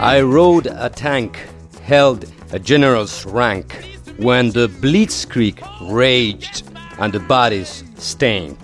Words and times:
I 0.00 0.22
rode 0.22 0.68
a 0.68 0.88
tank, 0.88 1.36
held 1.82 2.24
a 2.52 2.58
general's 2.58 3.26
rank 3.26 3.74
when 4.16 4.50
the 4.52 4.68
blitzkrieg 4.68 5.60
raged 5.90 6.62
and 6.98 7.12
the 7.12 7.18
bodies 7.18 7.84
stank. 7.98 8.56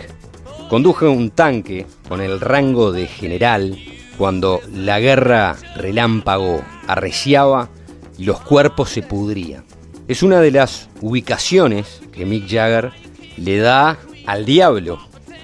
Conduje 0.70 1.06
un 1.06 1.30
tanque 1.30 1.86
con 2.08 2.20
el 2.20 2.40
rango 2.40 2.92
de 2.92 3.06
general 3.06 3.76
cuando 4.16 4.60
la 4.72 5.00
guerra 5.00 5.56
relámpago 5.76 6.62
arreciaba 6.86 7.68
y 8.16 8.24
los 8.24 8.40
cuerpos 8.40 8.90
se 8.90 9.02
pudrían. 9.02 9.64
Es 10.08 10.22
una 10.22 10.40
de 10.40 10.50
las 10.50 10.88
ubicaciones 11.00 12.00
que 12.12 12.24
Mick 12.26 12.48
Jagger 12.48 12.92
le 13.36 13.58
da 13.58 13.98
al 14.26 14.44
diablo 14.44 14.98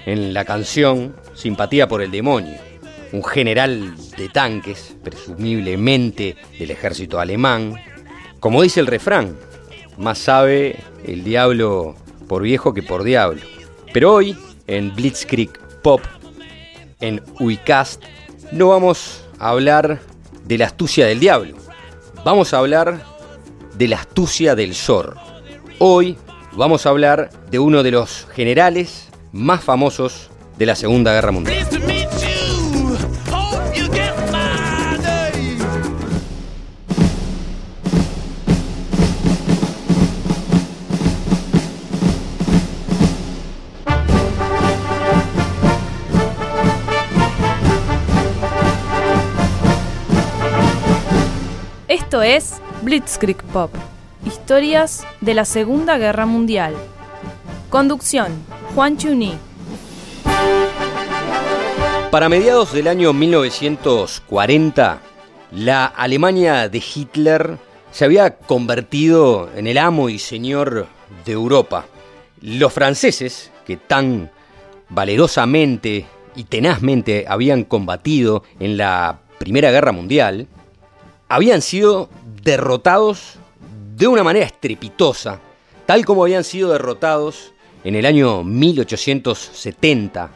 en 0.05 0.33
la 0.33 0.45
canción 0.45 1.15
Simpatía 1.33 1.87
por 1.87 2.01
el 2.01 2.11
Demonio. 2.11 2.57
Un 3.11 3.23
general 3.23 3.95
de 4.17 4.29
tanques, 4.29 4.95
presumiblemente 5.03 6.35
del 6.59 6.71
ejército 6.71 7.19
alemán. 7.19 7.75
Como 8.39 8.61
dice 8.61 8.79
el 8.79 8.87
refrán, 8.87 9.35
más 9.97 10.17
sabe 10.19 10.79
el 11.05 11.23
diablo 11.23 11.95
por 12.27 12.43
viejo 12.43 12.73
que 12.73 12.83
por 12.83 13.03
diablo. 13.03 13.41
Pero 13.91 14.13
hoy, 14.13 14.37
en 14.67 14.95
Blitzkrieg 14.95 15.51
Pop, 15.81 16.01
en 16.99 17.21
Uicast, 17.39 18.03
no 18.51 18.69
vamos 18.69 19.25
a 19.39 19.49
hablar 19.49 19.99
de 20.45 20.57
la 20.57 20.67
astucia 20.67 21.05
del 21.05 21.19
diablo. 21.19 21.57
Vamos 22.23 22.53
a 22.53 22.59
hablar 22.59 23.03
de 23.77 23.87
la 23.87 23.97
astucia 23.97 24.55
del 24.55 24.75
zorro. 24.75 25.15
Hoy 25.79 26.17
vamos 26.53 26.85
a 26.85 26.89
hablar 26.89 27.29
de 27.49 27.59
uno 27.59 27.83
de 27.83 27.91
los 27.91 28.27
generales 28.33 29.09
más 29.31 29.63
famosos 29.63 30.29
de 30.57 30.65
la 30.65 30.75
Segunda 30.75 31.13
Guerra 31.13 31.31
Mundial. 31.31 31.67
Esto 51.87 52.23
es 52.23 52.61
Blitzkrieg 52.81 53.41
Pop, 53.53 53.73
historias 54.25 55.05
de 55.21 55.33
la 55.33 55.45
Segunda 55.45 55.97
Guerra 55.97 56.25
Mundial. 56.25 56.75
Conducción, 57.69 58.31
Juan 58.75 58.97
Chuní. 58.97 59.33
Para 62.11 62.29
mediados 62.29 62.73
del 62.73 62.87
año 62.87 63.13
1940, 63.13 64.99
la 65.51 65.85
Alemania 65.85 66.67
de 66.67 66.83
Hitler 66.83 67.57
se 67.91 68.05
había 68.05 68.37
convertido 68.37 69.49
en 69.55 69.67
el 69.67 69.77
amo 69.77 70.09
y 70.09 70.19
señor 70.19 70.87
de 71.25 71.31
Europa. 71.31 71.85
Los 72.41 72.73
franceses, 72.73 73.51
que 73.65 73.77
tan 73.77 74.31
valerosamente 74.89 76.05
y 76.35 76.43
tenazmente 76.45 77.25
habían 77.27 77.63
combatido 77.63 78.43
en 78.59 78.77
la 78.77 79.19
Primera 79.37 79.71
Guerra 79.71 79.91
Mundial, 79.91 80.47
habían 81.29 81.61
sido 81.61 82.09
derrotados 82.43 83.39
de 84.01 84.07
una 84.07 84.23
manera 84.23 84.47
estrepitosa, 84.47 85.39
tal 85.85 86.05
como 86.05 86.23
habían 86.23 86.43
sido 86.43 86.71
derrotados 86.71 87.53
en 87.83 87.93
el 87.93 88.07
año 88.07 88.43
1870 88.43 90.31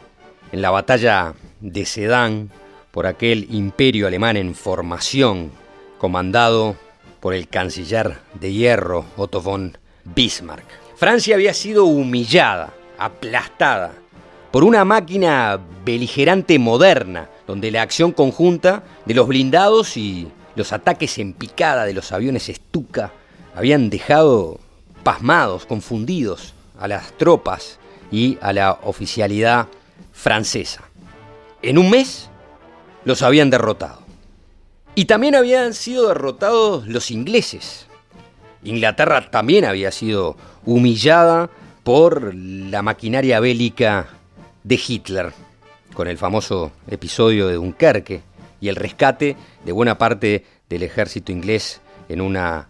en 0.52 0.62
la 0.62 0.70
batalla 0.70 1.34
de 1.58 1.84
Sedan 1.84 2.48
por 2.92 3.08
aquel 3.08 3.52
imperio 3.52 4.06
alemán 4.06 4.36
en 4.36 4.54
formación 4.54 5.50
comandado 5.98 6.76
por 7.18 7.34
el 7.34 7.48
canciller 7.48 8.18
de 8.34 8.52
hierro 8.52 9.04
Otto 9.16 9.42
von 9.42 9.76
Bismarck. 10.04 10.66
Francia 10.94 11.34
había 11.34 11.52
sido 11.52 11.86
humillada, 11.86 12.72
aplastada 12.98 13.94
por 14.52 14.62
una 14.62 14.84
máquina 14.84 15.58
beligerante 15.84 16.60
moderna, 16.60 17.28
donde 17.48 17.72
la 17.72 17.82
acción 17.82 18.12
conjunta 18.12 18.84
de 19.04 19.14
los 19.14 19.26
blindados 19.26 19.96
y 19.96 20.28
los 20.54 20.72
ataques 20.72 21.18
en 21.18 21.32
picada 21.32 21.84
de 21.84 21.94
los 21.94 22.12
aviones 22.12 22.44
Stuka 22.46 23.10
habían 23.56 23.88
dejado 23.88 24.60
pasmados, 25.02 25.64
confundidos 25.64 26.52
a 26.78 26.86
las 26.88 27.12
tropas 27.16 27.78
y 28.12 28.38
a 28.42 28.52
la 28.52 28.78
oficialidad 28.82 29.68
francesa. 30.12 30.84
En 31.62 31.78
un 31.78 31.90
mes 31.90 32.28
los 33.04 33.22
habían 33.22 33.48
derrotado. 33.48 34.00
Y 34.94 35.06
también 35.06 35.34
habían 35.34 35.74
sido 35.74 36.08
derrotados 36.08 36.86
los 36.86 37.10
ingleses. 37.10 37.86
Inglaterra 38.62 39.30
también 39.30 39.64
había 39.64 39.90
sido 39.90 40.36
humillada 40.64 41.48
por 41.82 42.34
la 42.34 42.82
maquinaria 42.82 43.40
bélica 43.40 44.08
de 44.64 44.80
Hitler, 44.86 45.32
con 45.94 46.08
el 46.08 46.18
famoso 46.18 46.72
episodio 46.90 47.48
de 47.48 47.54
Dunkerque 47.54 48.22
y 48.60 48.68
el 48.68 48.76
rescate 48.76 49.36
de 49.64 49.72
buena 49.72 49.96
parte 49.96 50.44
del 50.68 50.82
ejército 50.82 51.32
inglés 51.32 51.80
en 52.08 52.20
una 52.20 52.68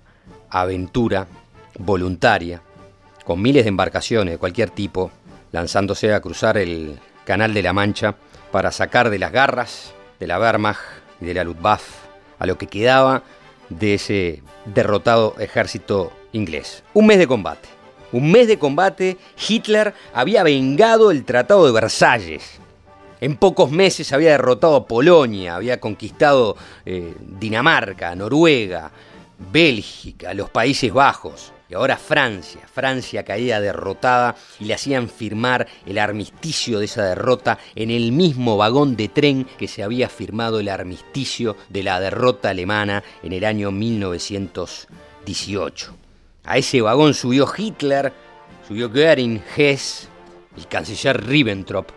aventura 0.61 1.27
voluntaria, 1.79 2.63
con 3.25 3.43
miles 3.43 3.65
de 3.65 3.69
embarcaciones 3.69 4.35
de 4.35 4.39
cualquier 4.39 4.71
tipo, 4.71 5.11
lanzándose 5.53 6.13
a 6.13 6.21
cruzar 6.21 6.59
el 6.59 6.99
Canal 7.25 7.55
de 7.55 7.63
la 7.63 7.73
Mancha 7.73 8.15
para 8.53 8.71
sacar 8.71 9.11
de 9.11 9.19
las 9.19 9.33
garras 9.33 9.93
de 10.21 10.27
la 10.27 10.39
Wehrmacht 10.39 10.81
y 11.21 11.27
de 11.27 11.35
la 11.35 11.45
Luftwaffe 11.45 12.07
a 12.39 12.47
lo 12.47 12.59
que 12.59 12.67
quedaba 12.67 13.23
de 13.69 13.95
ese 13.95 14.43
derrotado 14.65 15.35
ejército 15.39 16.13
inglés. 16.33 16.85
Un 16.95 17.07
mes 17.07 17.19
de 17.19 17.27
combate. 17.27 17.69
Un 18.13 18.31
mes 18.31 18.47
de 18.47 18.59
combate, 18.59 19.19
Hitler 19.49 19.93
había 20.15 20.45
vengado 20.45 21.11
el 21.11 21.25
Tratado 21.25 21.67
de 21.67 21.73
Versalles, 21.73 22.61
en 23.21 23.37
pocos 23.37 23.71
meses 23.71 24.13
había 24.13 24.33
derrotado 24.33 24.77
a 24.77 24.87
Polonia, 24.87 25.57
había 25.57 25.81
conquistado 25.81 26.57
eh, 26.85 27.15
Dinamarca, 27.19 28.15
Noruega, 28.15 28.91
Bélgica, 29.39 30.35
los 30.35 30.51
Países 30.51 30.93
Bajos. 30.93 31.53
Y 31.69 31.75
ahora 31.75 31.97
Francia, 31.97 32.61
Francia 32.73 33.25
caía 33.25 33.61
derrotada 33.61 34.37
y 34.61 34.67
le 34.67 34.75
hacían 34.75 35.09
firmar 35.09 35.67
el 35.85 35.99
armisticio 35.99 36.79
de 36.79 36.85
esa 36.85 37.05
derrota 37.05 37.59
en 37.75 37.91
el 37.91 38.13
mismo 38.13 38.57
vagón 38.57 38.95
de 38.95 39.09
tren 39.09 39.49
que 39.59 39.67
se 39.67 39.83
había 39.83 40.09
firmado 40.09 40.61
el 40.61 40.69
armisticio 40.69 41.57
de 41.69 41.83
la 41.83 41.99
derrota 41.99 42.51
alemana 42.51 43.03
en 43.25 43.33
el 43.33 43.45
año 43.45 43.73
1918. 43.73 45.97
A 46.45 46.57
ese 46.57 46.81
vagón 46.81 47.15
subió 47.15 47.53
Hitler, 47.57 48.13
subió 48.69 48.89
Göring, 48.89 49.43
Hess, 49.57 50.09
el 50.57 50.69
canciller 50.69 51.27
Ribbentrop, 51.27 51.91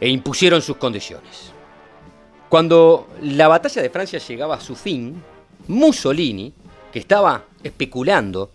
e 0.00 0.08
impusieron 0.08 0.62
sus 0.62 0.76
condiciones. 0.76 1.50
Cuando 2.48 3.08
la 3.20 3.48
batalla 3.48 3.82
de 3.82 3.90
Francia 3.90 4.20
llegaba 4.20 4.54
a 4.54 4.60
su 4.60 4.76
fin, 4.76 5.20
Mussolini, 5.68 6.52
que 6.92 6.98
estaba 6.98 7.44
especulando 7.62 8.50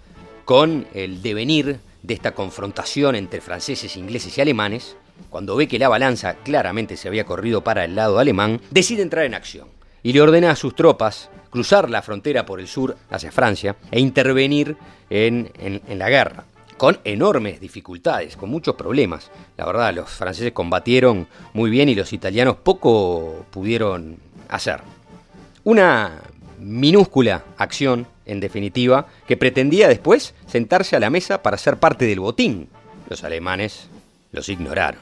con 0.45 0.88
el 0.94 1.22
devenir 1.22 1.80
de 2.04 2.13
esta 2.13 2.34
confrontación 2.34 3.16
entre 3.16 3.42
franceses, 3.42 3.98
ingleses 3.98 4.38
y 4.38 4.42
alemanes, 4.42 4.95
cuando 5.30 5.56
ve 5.56 5.68
que 5.68 5.80
la 5.80 5.89
balanza 5.89 6.36
claramente 6.36 6.95
se 6.95 7.07
había 7.07 7.25
corrido 7.25 7.63
para 7.63 7.84
el 7.84 7.95
lado 7.95 8.19
alemán, 8.19 8.62
decide 8.72 9.01
entrar 9.01 9.25
en 9.25 9.34
acción 9.34 9.68
y 10.04 10.13
le 10.13 10.22
ordena 10.22 10.51
a 10.51 10.56
sus 10.56 10.75
tropas 10.75 11.30
cruzar 11.50 11.89
la 11.89 12.01
frontera 12.01 12.45
por 12.45 12.60
el 12.60 12.68
sur 12.68 12.95
hacia 13.10 13.31
Francia 13.31 13.75
e 13.92 14.00
intervenir 14.00 14.78
en, 15.10 15.51
en 15.60 16.00
la 16.00 16.10
guerra 16.10 16.45
con 16.78 17.00
enormes 17.04 17.60
dificultades, 17.60 18.38
con 18.38 18.50
muchos 18.50 18.75
problemas. 18.75 19.31
La 19.57 19.66
verdad, 19.66 19.94
los 19.94 20.10
franceses 20.10 20.51
combatieron 20.54 21.28
muy 21.54 21.69
bien 21.69 21.90
y 21.90 21.95
los 21.95 22.13
italianos 22.13 22.57
poco 22.57 23.45
pudieron 23.50 24.18
hacer. 24.48 24.81
Una 25.63 26.22
minúscula 26.57 27.44
acción, 27.57 28.07
en 28.25 28.39
definitiva, 28.39 29.07
que 29.27 29.38
pretendía 29.38 29.88
después 29.88 30.33
sentarse 30.48 30.95
a 30.95 31.00
la 31.00 31.09
mesa 31.09 31.42
para 31.42 31.57
ser 31.57 31.77
parte 31.77 32.06
del 32.06 32.19
botín. 32.19 32.69
Los 33.09 33.24
alemanes 33.24 33.89
los 34.31 34.50
ignoraron. 34.50 35.00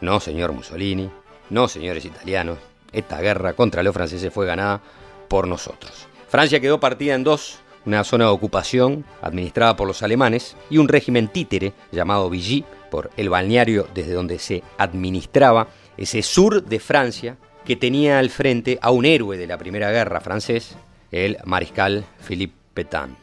No, 0.00 0.20
señor 0.20 0.52
Mussolini, 0.52 1.10
no, 1.50 1.68
señores 1.68 2.04
italianos, 2.04 2.58
esta 2.92 3.20
guerra 3.20 3.54
contra 3.54 3.82
los 3.82 3.94
franceses 3.94 4.32
fue 4.32 4.46
ganada 4.46 4.80
por 5.28 5.46
nosotros. 5.46 6.06
Francia 6.28 6.60
quedó 6.60 6.80
partida 6.80 7.14
en 7.14 7.24
dos 7.24 7.58
una 7.86 8.04
zona 8.04 8.24
de 8.24 8.30
ocupación 8.30 9.04
administrada 9.20 9.76
por 9.76 9.86
los 9.86 10.02
alemanes 10.02 10.56
y 10.70 10.78
un 10.78 10.88
régimen 10.88 11.28
títere 11.28 11.72
llamado 11.92 12.30
Vichy 12.30 12.64
por 12.90 13.10
el 13.16 13.28
balneario 13.28 13.88
desde 13.94 14.12
donde 14.12 14.38
se 14.38 14.62
administraba 14.78 15.68
ese 15.96 16.22
sur 16.22 16.64
de 16.64 16.80
Francia 16.80 17.36
que 17.64 17.76
tenía 17.76 18.18
al 18.18 18.30
frente 18.30 18.78
a 18.80 18.90
un 18.90 19.04
héroe 19.04 19.36
de 19.36 19.46
la 19.46 19.58
Primera 19.58 19.90
Guerra 19.90 20.20
francés, 20.20 20.76
el 21.10 21.38
mariscal 21.44 22.04
Philippe 22.26 22.54
Pétain. 22.74 23.16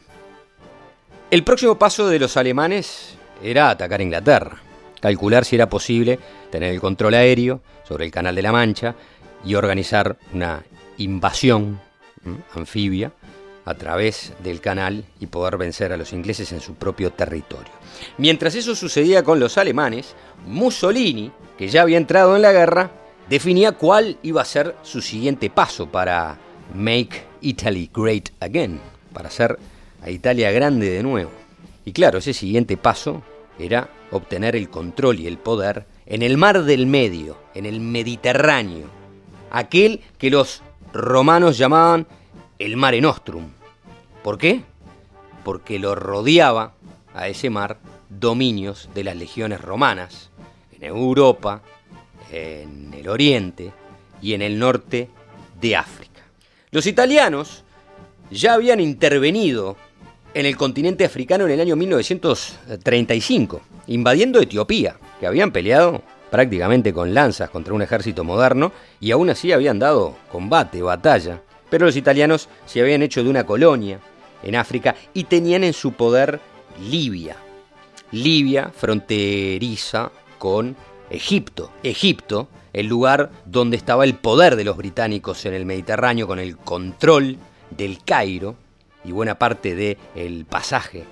El 1.30 1.44
próximo 1.44 1.78
paso 1.78 2.08
de 2.10 2.20
los 2.20 2.38
alemanes 2.38 3.16
era 3.44 3.70
atacar 3.70 4.02
Inglaterra, 4.02 4.58
calcular 5.00 5.46
si 5.46 5.56
era 5.56 5.70
posible 5.70 6.20
tener 6.50 6.74
el 6.74 6.82
control 6.82 7.14
aéreo 7.14 7.62
sobre 7.88 8.06
el 8.06 8.12
Canal 8.12 8.36
de 8.36 8.42
la 8.42 8.52
Mancha 8.52 8.96
y 9.46 9.56
organizar 9.56 10.18
una 10.34 10.64
invasión 10.98 11.80
anfibia 12.56 13.12
a 13.66 13.74
través 13.76 14.34
del 14.44 14.60
canal 14.60 15.06
y 15.20 15.28
poder 15.28 15.58
vencer 15.58 15.94
a 15.94 15.98
los 15.98 16.14
ingleses 16.14 16.52
en 16.52 16.62
su 16.62 16.76
propio 16.76 17.12
territorio. 17.12 17.72
Mientras 18.18 18.56
eso 18.56 18.76
sucedía 18.76 19.24
con 19.24 19.40
los 19.40 19.58
alemanes, 19.58 20.16
Mussolini, 20.48 21.32
que 21.58 21.68
ya 21.68 21.84
había 21.84 21.98
entrado 21.98 22.36
en 22.36 22.42
la 22.42 22.52
guerra, 22.52 22.92
definía 23.32 23.72
cuál 23.72 24.18
iba 24.24 24.42
a 24.42 24.46
ser 24.46 24.76
su 24.84 25.02
siguiente 25.02 25.50
paso 25.50 25.88
para 25.88 26.38
Make 26.76 27.24
Italy 27.40 27.90
Great 27.94 28.30
Again, 28.42 28.82
para 29.14 29.30
hacer 29.30 29.58
a 30.02 30.10
Italia 30.10 30.52
grande 30.52 30.90
de 30.90 31.02
nuevo. 31.02 31.32
Y 31.86 31.94
claro, 31.94 32.18
ese 32.18 32.34
siguiente 32.34 32.76
paso 32.76 33.24
era 33.58 33.90
obtener 34.12 34.58
el 34.58 34.70
control 34.70 35.22
y 35.22 35.28
el 35.28 35.38
poder 35.38 35.86
en 36.08 36.24
el 36.24 36.38
mar 36.38 36.64
del 36.64 36.88
medio, 36.88 37.38
en 37.56 37.66
el 37.66 37.80
Mediterráneo, 37.80 38.88
aquel 39.50 40.02
que 40.18 40.30
los 40.30 40.62
romanos 40.92 41.58
llamaban 41.58 42.08
el 42.60 42.76
Mare 42.76 43.00
Nostrum. 43.00 43.46
¿Por 44.26 44.38
qué? 44.38 44.62
Porque 45.46 45.80
lo 45.80 45.96
rodeaba 45.96 46.74
a 47.14 47.30
ese 47.30 47.50
mar 47.50 47.78
dominios 48.10 48.90
de 48.94 49.06
las 49.06 49.16
legiones 49.16 49.62
romanas 49.62 50.32
en 50.74 50.84
Europa, 50.84 51.62
en 52.32 52.94
el 52.94 53.08
Oriente 53.10 53.72
y 54.22 54.34
en 54.34 54.42
el 54.42 54.58
norte 54.58 55.10
de 55.60 55.76
África. 55.76 56.22
Los 56.72 56.86
italianos 56.86 57.64
ya 58.30 58.54
habían 58.54 58.80
intervenido 58.80 59.76
en 60.34 60.46
el 60.46 60.56
continente 60.56 61.04
africano 61.04 61.46
en 61.46 61.52
el 61.52 61.60
año 61.60 61.76
1935, 61.76 63.62
invadiendo 63.88 64.40
Etiopía, 64.40 64.96
que 65.20 65.28
habían 65.28 65.52
peleado 65.52 66.02
prácticamente 66.30 66.94
con 66.94 67.14
lanzas 67.14 67.50
contra 67.50 67.74
un 67.74 67.82
ejército 67.82 68.24
moderno 68.24 68.72
y 69.02 69.12
aún 69.12 69.30
así 69.30 69.52
habían 69.52 69.80
dado 69.80 70.16
combate, 70.32 70.82
batalla 70.82 71.42
pero 71.72 71.86
los 71.86 71.96
italianos 71.96 72.50
se 72.66 72.82
habían 72.82 73.02
hecho 73.02 73.24
de 73.24 73.30
una 73.30 73.46
colonia 73.46 74.00
en 74.44 74.56
África 74.58 74.94
y 75.14 75.24
tenían 75.24 75.64
en 75.64 75.74
su 75.74 75.94
poder 75.94 76.42
Libia. 76.82 77.38
Libia 78.12 78.72
fronteriza 78.76 80.12
con 80.38 80.76
Egipto. 81.12 81.72
Egipto, 81.84 82.48
el 82.74 82.88
lugar 82.88 83.30
donde 83.46 83.78
estaba 83.78 84.06
el 84.06 84.16
poder 84.16 84.56
de 84.56 84.64
los 84.64 84.78
británicos 84.78 85.46
en 85.46 85.54
el 85.54 85.66
Mediterráneo 85.66 86.26
con 86.26 86.40
el 86.40 86.58
control 86.58 87.38
del 87.70 88.04
Cairo 88.04 88.56
y 89.04 89.12
buena 89.12 89.38
parte 89.38 89.76
del 89.76 90.46
pasaje 90.46 91.04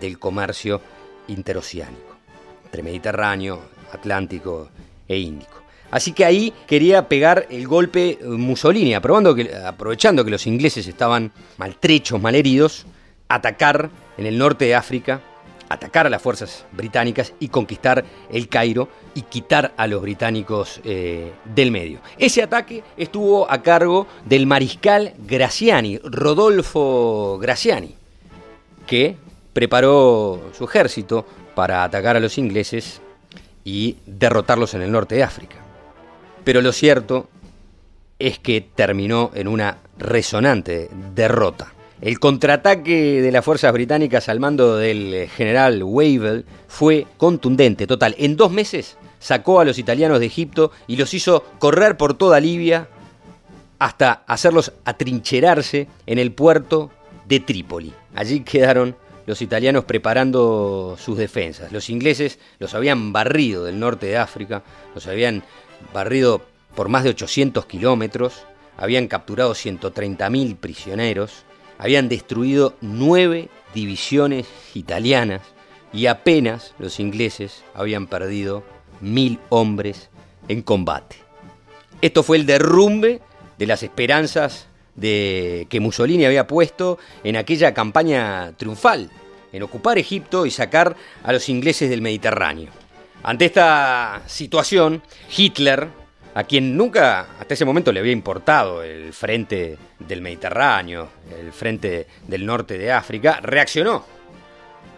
del 0.00 0.18
comercio 0.18 0.80
interoceánico, 1.28 2.16
entre 2.64 2.82
Mediterráneo, 2.82 3.60
Atlántico 3.92 4.68
e 5.08 5.18
Índico. 5.18 5.62
Así 5.90 6.12
que 6.12 6.24
ahí 6.24 6.52
quería 6.66 7.08
pegar 7.08 7.46
el 7.48 7.66
golpe 7.68 8.18
eh, 8.20 8.24
Mussolini, 8.24 8.94
aprovechando 8.94 10.24
que 10.24 10.30
los 10.30 10.46
ingleses 10.46 10.86
estaban 10.86 11.32
maltrechos, 11.58 12.20
malheridos, 12.20 12.86
atacar 13.28 13.90
en 14.18 14.26
el 14.26 14.36
norte 14.36 14.64
de 14.66 14.74
África, 14.74 15.20
atacar 15.68 16.06
a 16.06 16.10
las 16.10 16.22
fuerzas 16.22 16.64
británicas 16.72 17.32
y 17.40 17.48
conquistar 17.48 18.04
el 18.30 18.48
Cairo 18.48 18.88
y 19.14 19.22
quitar 19.22 19.72
a 19.76 19.86
los 19.86 20.02
británicos 20.02 20.80
eh, 20.84 21.32
del 21.44 21.70
medio. 21.70 22.00
Ese 22.18 22.42
ataque 22.42 22.82
estuvo 22.96 23.50
a 23.50 23.62
cargo 23.62 24.06
del 24.24 24.46
mariscal 24.46 25.14
Graciani, 25.18 25.98
Rodolfo 25.98 27.38
Graciani, 27.38 27.94
que 28.86 29.16
preparó 29.52 30.50
su 30.56 30.64
ejército 30.64 31.26
para 31.54 31.84
atacar 31.84 32.16
a 32.16 32.20
los 32.20 32.38
ingleses 32.38 33.00
y 33.64 33.96
derrotarlos 34.06 34.74
en 34.74 34.82
el 34.82 34.92
norte 34.92 35.14
de 35.14 35.22
África 35.22 35.66
pero 36.46 36.62
lo 36.62 36.70
cierto 36.70 37.28
es 38.20 38.38
que 38.38 38.60
terminó 38.60 39.32
en 39.34 39.48
una 39.48 39.78
resonante 39.98 40.88
derrota. 41.12 41.72
El 42.00 42.18
contraataque 42.20 43.22
de 43.22 43.32
las 43.32 43.44
fuerzas 43.44 43.72
británicas 43.72 44.28
al 44.28 44.38
mando 44.38 44.76
del 44.76 45.28
general 45.34 45.82
Wavell 45.82 46.44
fue 46.68 47.06
contundente, 47.16 47.86
total. 47.86 48.14
En 48.18 48.36
dos 48.36 48.50
meses 48.52 48.98
sacó 49.18 49.60
a 49.60 49.64
los 49.64 49.78
italianos 49.78 50.20
de 50.20 50.26
Egipto 50.26 50.72
y 50.86 50.96
los 50.96 51.14
hizo 51.14 51.42
correr 51.58 51.96
por 51.96 52.14
toda 52.14 52.38
Libia 52.38 52.88
hasta 53.78 54.24
hacerlos 54.26 54.72
atrincherarse 54.84 55.88
en 56.06 56.18
el 56.18 56.32
puerto 56.32 56.90
de 57.26 57.40
Trípoli. 57.40 57.94
Allí 58.14 58.40
quedaron 58.40 58.96
los 59.26 59.42
italianos 59.42 59.84
preparando 59.84 60.96
sus 60.98 61.16
defensas. 61.16 61.72
Los 61.72 61.90
ingleses 61.90 62.38
los 62.58 62.74
habían 62.74 63.12
barrido 63.12 63.64
del 63.64 63.80
norte 63.80 64.06
de 64.06 64.18
África, 64.18 64.62
los 64.94 65.06
habían 65.06 65.42
barrido 65.92 66.42
por 66.74 66.88
más 66.88 67.04
de 67.04 67.10
800 67.10 67.66
kilómetros, 67.66 68.44
habían 68.76 69.08
capturado 69.08 69.52
130.000 69.52 70.56
prisioneros, 70.56 71.44
habían 71.78 72.08
destruido 72.08 72.74
nueve 72.80 73.48
divisiones 73.74 74.46
italianas 74.74 75.42
y 75.92 76.06
apenas 76.06 76.74
los 76.78 77.00
ingleses 77.00 77.64
habían 77.74 78.06
perdido 78.06 78.64
mil 79.00 79.38
hombres 79.48 80.10
en 80.48 80.62
combate. 80.62 81.16
Esto 82.00 82.22
fue 82.22 82.36
el 82.36 82.46
derrumbe 82.46 83.20
de 83.58 83.66
las 83.66 83.82
esperanzas 83.82 84.68
de 84.94 85.66
que 85.68 85.80
Mussolini 85.80 86.24
había 86.24 86.46
puesto 86.46 86.98
en 87.24 87.36
aquella 87.36 87.74
campaña 87.74 88.52
triunfal, 88.56 89.10
en 89.52 89.62
ocupar 89.62 89.98
Egipto 89.98 90.46
y 90.46 90.50
sacar 90.50 90.96
a 91.22 91.32
los 91.32 91.48
ingleses 91.48 91.88
del 91.90 92.02
Mediterráneo. 92.02 92.70
Ante 93.22 93.46
esta 93.46 94.22
situación, 94.26 95.02
Hitler, 95.36 95.88
a 96.36 96.44
quien 96.44 96.76
nunca 96.76 97.28
hasta 97.40 97.54
ese 97.54 97.64
momento 97.64 97.90
le 97.90 98.00
había 98.00 98.12
importado 98.12 98.82
el 98.82 99.14
frente 99.14 99.78
del 99.98 100.20
Mediterráneo, 100.20 101.08
el 101.34 101.50
frente 101.50 102.06
del 102.28 102.44
norte 102.44 102.76
de 102.76 102.92
África, 102.92 103.40
reaccionó. 103.42 104.04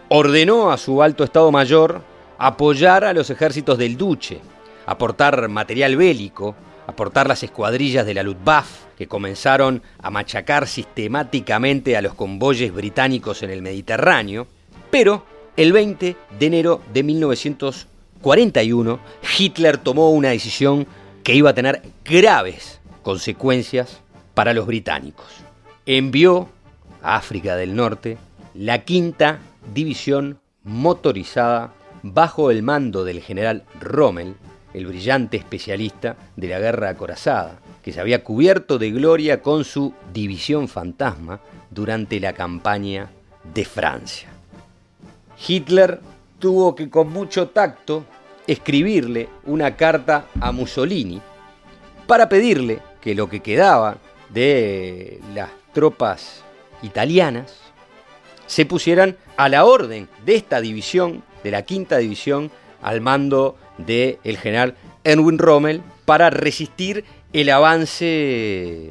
Ordenó 0.09 0.69
a 0.69 0.77
su 0.77 1.01
alto 1.01 1.23
Estado 1.23 1.49
Mayor 1.49 2.01
apoyar 2.37 3.05
a 3.05 3.13
los 3.13 3.29
ejércitos 3.29 3.77
del 3.77 3.95
Duce, 3.95 4.41
aportar 4.85 5.47
material 5.47 5.95
bélico, 5.95 6.57
aportar 6.87 7.29
las 7.29 7.41
escuadrillas 7.41 8.05
de 8.05 8.15
la 8.15 8.23
Luftwaffe 8.23 8.89
que 8.97 9.07
comenzaron 9.07 9.81
a 9.97 10.09
machacar 10.09 10.67
sistemáticamente 10.67 11.95
a 11.95 12.01
los 12.01 12.15
convoyes 12.15 12.73
británicos 12.73 13.43
en 13.43 13.51
el 13.51 13.61
Mediterráneo, 13.61 14.45
pero 14.91 15.23
el 15.55 15.71
20 15.71 16.17
de 16.37 16.45
enero 16.45 16.81
de 16.91 17.01
1940 17.03 17.99
41, 18.21 18.99
Hitler 19.37 19.77
tomó 19.77 20.11
una 20.11 20.29
decisión 20.29 20.87
que 21.29 21.35
iba 21.35 21.51
a 21.51 21.53
tener 21.53 21.83
graves 22.03 22.79
consecuencias 23.03 23.99
para 24.33 24.51
los 24.51 24.65
británicos. 24.65 25.27
Envió 25.85 26.49
a 27.03 27.17
África 27.17 27.55
del 27.55 27.75
Norte 27.75 28.17
la 28.55 28.79
quinta 28.79 29.37
división 29.71 30.39
motorizada 30.63 31.71
bajo 32.01 32.49
el 32.49 32.63
mando 32.63 33.03
del 33.03 33.21
general 33.21 33.63
Rommel, 33.79 34.37
el 34.73 34.87
brillante 34.87 35.37
especialista 35.37 36.15
de 36.35 36.47
la 36.47 36.57
guerra 36.57 36.89
acorazada, 36.89 37.59
que 37.83 37.93
se 37.93 38.01
había 38.01 38.23
cubierto 38.23 38.79
de 38.79 38.89
gloria 38.89 39.43
con 39.43 39.65
su 39.65 39.93
división 40.11 40.67
fantasma 40.67 41.41
durante 41.69 42.19
la 42.19 42.33
campaña 42.33 43.11
de 43.53 43.65
Francia. 43.65 44.29
Hitler 45.47 46.01
tuvo 46.39 46.73
que 46.73 46.89
con 46.89 47.13
mucho 47.13 47.49
tacto 47.49 48.03
escribirle 48.51 49.29
una 49.45 49.75
carta 49.75 50.25
a 50.41 50.51
Mussolini 50.51 51.21
para 52.07 52.27
pedirle 52.27 52.79
que 52.99 53.13
lo 53.13 53.29
que 53.29 53.41
quedaba 53.41 53.97
de 54.29 55.19
las 55.35 55.49
tropas 55.71 56.43
italianas 56.81 57.57
se 58.47 58.65
pusieran 58.65 59.17
a 59.37 59.49
la 59.49 59.65
orden 59.65 60.09
de 60.25 60.35
esta 60.35 60.61
división, 60.61 61.23
de 61.43 61.51
la 61.51 61.61
quinta 61.61 61.97
división, 61.97 62.49
al 62.81 63.01
mando 63.01 63.55
del 63.77 64.37
general 64.37 64.75
Erwin 65.03 65.37
Rommel, 65.37 65.83
para 66.05 66.31
resistir 66.31 67.05
el 67.31 67.51
avance 67.51 68.89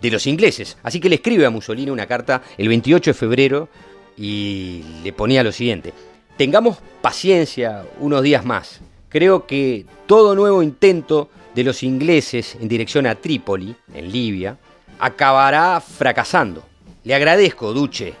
de 0.00 0.10
los 0.10 0.26
ingleses. 0.26 0.78
Así 0.82 0.98
que 0.98 1.10
le 1.10 1.16
escribe 1.16 1.44
a 1.44 1.50
Mussolini 1.50 1.90
una 1.90 2.06
carta 2.06 2.40
el 2.56 2.68
28 2.68 3.10
de 3.10 3.14
febrero 3.14 3.68
y 4.16 4.82
le 5.04 5.12
ponía 5.12 5.44
lo 5.44 5.52
siguiente. 5.52 5.92
Tengamos 6.36 6.78
paciencia 7.00 7.84
unos 8.00 8.22
días 8.22 8.44
más. 8.44 8.80
Creo 9.08 9.46
que 9.46 9.84
todo 10.06 10.34
nuevo 10.34 10.62
intento 10.62 11.28
de 11.54 11.64
los 11.64 11.82
ingleses 11.82 12.56
en 12.60 12.68
dirección 12.68 13.06
a 13.06 13.14
Trípoli, 13.14 13.76
en 13.94 14.10
Libia, 14.10 14.56
acabará 14.98 15.80
fracasando. 15.80 16.64
Le 17.04 17.14
agradezco, 17.14 17.72
Duce, 17.72 18.14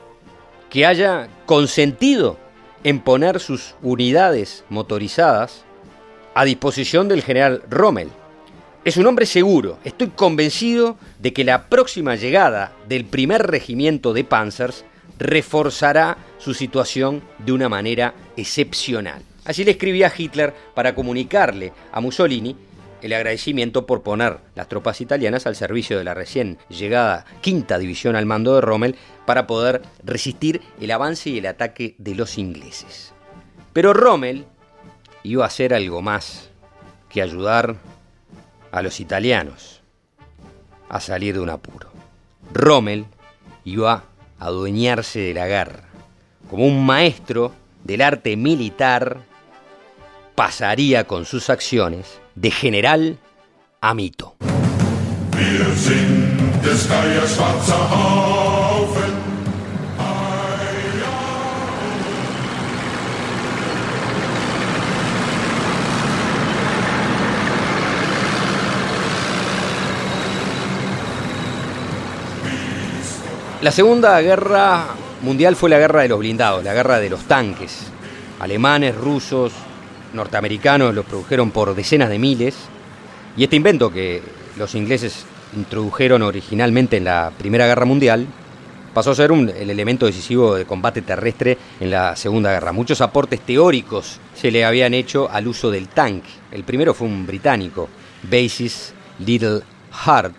que 0.68 0.84
haya 0.84 1.28
consentido 1.46 2.36
en 2.84 3.00
poner 3.00 3.40
sus 3.40 3.74
unidades 3.82 4.64
motorizadas 4.68 5.64
a 6.34 6.44
disposición 6.44 7.08
del 7.08 7.22
general 7.22 7.62
Rommel. 7.70 8.10
Es 8.84 8.96
un 8.96 9.06
hombre 9.06 9.26
seguro. 9.26 9.78
Estoy 9.84 10.08
convencido 10.08 10.96
de 11.20 11.32
que 11.32 11.44
la 11.44 11.68
próxima 11.68 12.16
llegada 12.16 12.72
del 12.88 13.04
primer 13.04 13.46
regimiento 13.46 14.12
de 14.12 14.24
Panzers 14.24 14.84
reforzará 15.18 16.18
su 16.38 16.54
situación 16.54 17.22
de 17.38 17.52
una 17.52 17.68
manera 17.68 18.14
excepcional. 18.36 19.22
Así 19.44 19.64
le 19.64 19.72
escribía 19.72 20.08
a 20.08 20.12
Hitler 20.16 20.54
para 20.74 20.94
comunicarle 20.94 21.72
a 21.92 22.00
Mussolini 22.00 22.56
el 23.02 23.12
agradecimiento 23.12 23.84
por 23.84 24.02
poner 24.02 24.38
las 24.54 24.68
tropas 24.68 25.00
italianas 25.00 25.46
al 25.46 25.56
servicio 25.56 25.98
de 25.98 26.04
la 26.04 26.14
recién 26.14 26.58
llegada 26.68 27.24
quinta 27.40 27.78
división 27.78 28.14
al 28.14 28.26
mando 28.26 28.54
de 28.54 28.60
Rommel 28.60 28.96
para 29.26 29.46
poder 29.46 29.82
resistir 30.04 30.62
el 30.80 30.90
avance 30.92 31.30
y 31.30 31.38
el 31.38 31.46
ataque 31.46 31.96
de 31.98 32.14
los 32.14 32.38
ingleses. 32.38 33.12
Pero 33.72 33.92
Rommel 33.92 34.46
iba 35.24 35.44
a 35.44 35.48
hacer 35.48 35.74
algo 35.74 36.02
más 36.02 36.50
que 37.08 37.22
ayudar 37.22 37.76
a 38.70 38.82
los 38.82 39.00
italianos 39.00 39.82
a 40.88 41.00
salir 41.00 41.34
de 41.34 41.40
un 41.40 41.50
apuro. 41.50 41.90
Rommel 42.52 43.06
iba 43.64 44.04
adueñarse 44.42 45.20
de 45.20 45.34
la 45.34 45.46
guerra. 45.46 45.84
Como 46.50 46.66
un 46.66 46.84
maestro 46.84 47.52
del 47.84 48.02
arte 48.02 48.36
militar, 48.36 49.20
pasaría 50.34 51.04
con 51.04 51.24
sus 51.24 51.48
acciones 51.48 52.20
de 52.34 52.50
general 52.50 53.18
a 53.80 53.94
mito. 53.94 54.34
La 73.62 73.70
Segunda 73.70 74.20
Guerra 74.20 74.88
Mundial 75.22 75.54
fue 75.54 75.70
la 75.70 75.78
guerra 75.78 76.02
de 76.02 76.08
los 76.08 76.18
blindados, 76.18 76.64
la 76.64 76.74
guerra 76.74 76.98
de 76.98 77.08
los 77.08 77.20
tanques. 77.28 77.92
Alemanes, 78.40 78.96
rusos, 78.96 79.52
norteamericanos 80.12 80.92
los 80.92 81.06
produjeron 81.06 81.52
por 81.52 81.72
decenas 81.72 82.08
de 82.08 82.18
miles. 82.18 82.56
Y 83.36 83.44
este 83.44 83.54
invento 83.54 83.92
que 83.92 84.20
los 84.58 84.74
ingleses 84.74 85.24
introdujeron 85.56 86.22
originalmente 86.22 86.96
en 86.96 87.04
la 87.04 87.30
Primera 87.38 87.68
Guerra 87.68 87.84
Mundial 87.84 88.26
pasó 88.92 89.12
a 89.12 89.14
ser 89.14 89.30
el 89.30 89.70
elemento 89.70 90.06
decisivo 90.06 90.56
de 90.56 90.64
combate 90.64 91.00
terrestre 91.02 91.56
en 91.78 91.92
la 91.92 92.16
Segunda 92.16 92.50
Guerra. 92.50 92.72
Muchos 92.72 93.00
aportes 93.00 93.42
teóricos 93.42 94.18
se 94.34 94.50
le 94.50 94.64
habían 94.64 94.92
hecho 94.92 95.30
al 95.30 95.46
uso 95.46 95.70
del 95.70 95.86
tanque. 95.86 96.30
El 96.50 96.64
primero 96.64 96.94
fue 96.94 97.06
un 97.06 97.28
británico, 97.28 97.88
Basis 98.28 98.92
Little 99.20 99.60
Hart, 100.04 100.34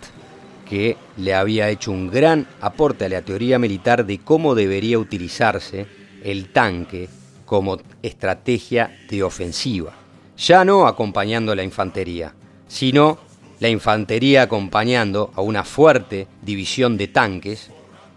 que 0.64 0.96
le 1.16 1.34
había 1.34 1.68
hecho 1.70 1.92
un 1.92 2.10
gran 2.10 2.46
aporte 2.60 3.04
a 3.04 3.08
la 3.08 3.22
teoría 3.22 3.58
militar 3.58 4.06
de 4.06 4.18
cómo 4.18 4.54
debería 4.54 4.98
utilizarse 4.98 5.86
el 6.22 6.50
tanque 6.50 7.08
como 7.44 7.78
estrategia 8.02 8.96
de 9.08 9.22
ofensiva, 9.22 9.92
ya 10.36 10.64
no 10.64 10.86
acompañando 10.86 11.52
a 11.52 11.56
la 11.56 11.62
infantería, 11.62 12.34
sino 12.66 13.18
la 13.60 13.68
infantería 13.68 14.42
acompañando 14.42 15.30
a 15.34 15.40
una 15.40 15.64
fuerte 15.64 16.26
división 16.42 16.96
de 16.96 17.08
tanques 17.08 17.70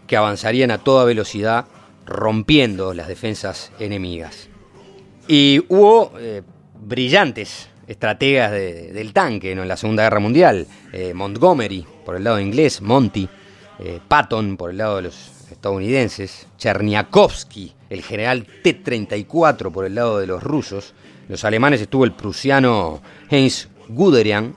que 0.07 0.17
avanzarían 0.17 0.71
a 0.71 0.79
toda 0.79 1.05
velocidad 1.05 1.65
rompiendo 2.05 2.93
las 2.93 3.07
defensas 3.07 3.71
enemigas. 3.79 4.49
Y 5.27 5.63
hubo 5.67 6.13
eh, 6.17 6.41
brillantes 6.79 7.67
estrategas 7.87 8.51
del 8.51 9.13
tanque 9.13 9.51
en 9.51 9.67
la 9.67 9.77
Segunda 9.77 10.03
Guerra 10.03 10.19
Mundial, 10.19 10.67
eh, 10.91 11.13
Montgomery 11.13 11.85
por 12.05 12.15
el 12.15 12.23
lado 12.23 12.39
inglés, 12.39 12.81
Monty, 12.81 13.27
eh, 13.79 13.99
Patton 14.07 14.57
por 14.57 14.71
el 14.71 14.77
lado 14.77 14.97
de 14.97 15.03
los 15.03 15.31
estadounidenses, 15.51 16.47
Cherniakovsky, 16.57 17.73
el 17.89 18.03
general 18.03 18.45
T-34 18.63 19.71
por 19.71 19.85
el 19.85 19.95
lado 19.95 20.19
de 20.19 20.27
los 20.27 20.43
rusos, 20.43 20.93
los 21.29 21.43
alemanes 21.45 21.81
estuvo 21.81 22.05
el 22.05 22.13
prusiano 22.13 23.01
Heinz 23.29 23.67
Guderian, 23.87 24.53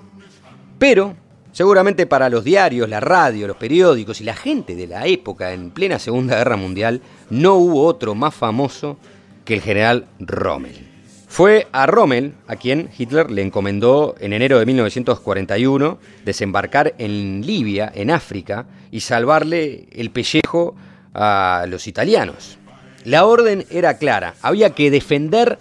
pero 0.79 1.15
seguramente 1.53 2.07
para 2.07 2.29
los 2.29 2.45
diarios, 2.45 2.89
la 2.89 3.01
radio, 3.01 3.47
los 3.47 3.57
periódicos 3.57 4.21
y 4.21 4.25
la 4.25 4.35
gente 4.35 4.75
de 4.75 4.87
la 4.87 5.07
época 5.07 5.53
en 5.53 5.71
plena 5.71 5.99
Segunda 5.99 6.37
Guerra 6.37 6.57
Mundial, 6.57 7.01
no 7.29 7.55
hubo 7.55 7.85
otro 7.85 8.15
más 8.15 8.35
famoso 8.35 8.99
que 9.45 9.55
el 9.55 9.61
general 9.61 10.07
Rommel. 10.19 10.90
Fue 11.31 11.69
a 11.71 11.87
Rommel 11.87 12.35
a 12.49 12.57
quien 12.57 12.91
Hitler 12.99 13.31
le 13.31 13.43
encomendó 13.43 14.17
en 14.19 14.33
enero 14.33 14.59
de 14.59 14.67
1941 14.67 15.99
desembarcar 16.25 16.97
en 16.99 17.47
Libia, 17.47 17.91
en 17.95 18.11
África, 18.11 18.67
y 18.91 18.99
salvarle 18.99 19.87
el 19.93 20.11
pellejo 20.11 20.75
a 21.15 21.67
los 21.69 21.87
italianos. 21.87 22.59
La 23.05 23.27
orden 23.27 23.65
era 23.71 23.97
clara, 23.97 24.35
había 24.43 24.71
que 24.71 24.91
defender 24.91 25.61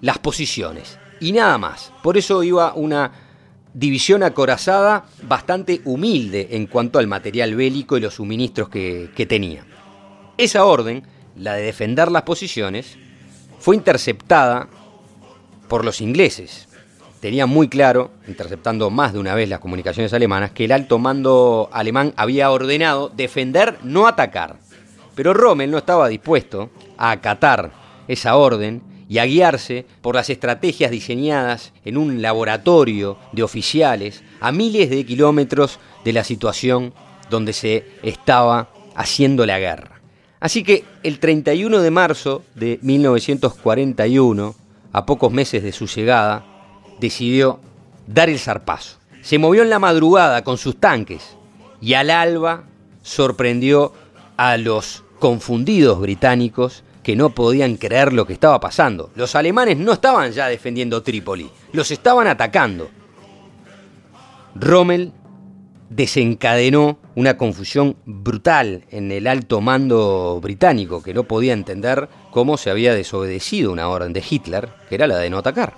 las 0.00 0.16
posiciones 0.16 0.98
y 1.20 1.32
nada 1.32 1.58
más. 1.58 1.92
Por 2.02 2.16
eso 2.16 2.42
iba 2.42 2.72
una 2.72 3.12
división 3.74 4.22
acorazada 4.22 5.04
bastante 5.24 5.82
humilde 5.84 6.48
en 6.52 6.66
cuanto 6.66 6.98
al 6.98 7.06
material 7.06 7.54
bélico 7.54 7.98
y 7.98 8.00
los 8.00 8.14
suministros 8.14 8.70
que, 8.70 9.10
que 9.14 9.26
tenía. 9.26 9.66
Esa 10.38 10.64
orden, 10.64 11.06
la 11.36 11.52
de 11.52 11.64
defender 11.64 12.10
las 12.10 12.22
posiciones, 12.22 12.96
fue 13.58 13.76
interceptada 13.76 14.68
por 15.72 15.86
los 15.86 16.02
ingleses. 16.02 16.68
Tenía 17.20 17.46
muy 17.46 17.66
claro, 17.66 18.10
interceptando 18.28 18.90
más 18.90 19.14
de 19.14 19.18
una 19.18 19.34
vez 19.34 19.48
las 19.48 19.58
comunicaciones 19.58 20.12
alemanas, 20.12 20.50
que 20.50 20.66
el 20.66 20.72
alto 20.72 20.98
mando 20.98 21.70
alemán 21.72 22.12
había 22.16 22.50
ordenado 22.50 23.08
defender, 23.08 23.78
no 23.82 24.06
atacar. 24.06 24.56
Pero 25.14 25.32
Rommel 25.32 25.70
no 25.70 25.78
estaba 25.78 26.08
dispuesto 26.08 26.68
a 26.98 27.10
acatar 27.10 27.72
esa 28.06 28.36
orden 28.36 28.82
y 29.08 29.16
a 29.16 29.24
guiarse 29.24 29.86
por 30.02 30.14
las 30.14 30.28
estrategias 30.28 30.90
diseñadas 30.90 31.72
en 31.86 31.96
un 31.96 32.20
laboratorio 32.20 33.16
de 33.32 33.42
oficiales 33.42 34.22
a 34.40 34.52
miles 34.52 34.90
de 34.90 35.06
kilómetros 35.06 35.78
de 36.04 36.12
la 36.12 36.22
situación 36.22 36.92
donde 37.30 37.54
se 37.54 37.86
estaba 38.02 38.68
haciendo 38.94 39.46
la 39.46 39.58
guerra. 39.58 40.02
Así 40.38 40.64
que 40.64 40.84
el 41.02 41.18
31 41.18 41.80
de 41.80 41.90
marzo 41.90 42.42
de 42.56 42.78
1941, 42.82 44.54
a 44.92 45.06
pocos 45.06 45.32
meses 45.32 45.62
de 45.62 45.72
su 45.72 45.86
llegada, 45.86 46.44
decidió 47.00 47.60
dar 48.06 48.28
el 48.28 48.38
zarpazo. 48.38 48.98
Se 49.22 49.38
movió 49.38 49.62
en 49.62 49.70
la 49.70 49.78
madrugada 49.78 50.42
con 50.42 50.58
sus 50.58 50.78
tanques 50.78 51.36
y 51.80 51.94
al 51.94 52.10
alba 52.10 52.64
sorprendió 53.02 53.92
a 54.36 54.56
los 54.56 55.04
confundidos 55.18 56.00
británicos 56.00 56.84
que 57.02 57.16
no 57.16 57.30
podían 57.30 57.76
creer 57.76 58.12
lo 58.12 58.26
que 58.26 58.32
estaba 58.32 58.60
pasando. 58.60 59.10
Los 59.14 59.34
alemanes 59.34 59.76
no 59.78 59.92
estaban 59.92 60.32
ya 60.32 60.48
defendiendo 60.48 61.02
Trípoli, 61.02 61.50
los 61.72 61.90
estaban 61.90 62.26
atacando. 62.26 62.90
Rommel 64.54 65.12
desencadenó 65.94 66.98
una 67.14 67.36
confusión 67.36 67.96
brutal 68.06 68.84
en 68.90 69.12
el 69.12 69.26
alto 69.26 69.60
mando 69.60 70.40
británico, 70.40 71.02
que 71.02 71.14
no 71.14 71.24
podía 71.24 71.52
entender 71.52 72.08
cómo 72.30 72.56
se 72.56 72.70
había 72.70 72.94
desobedecido 72.94 73.72
una 73.72 73.88
orden 73.88 74.12
de 74.12 74.24
Hitler, 74.28 74.70
que 74.88 74.94
era 74.94 75.06
la 75.06 75.18
de 75.18 75.30
no 75.30 75.38
atacar. 75.38 75.74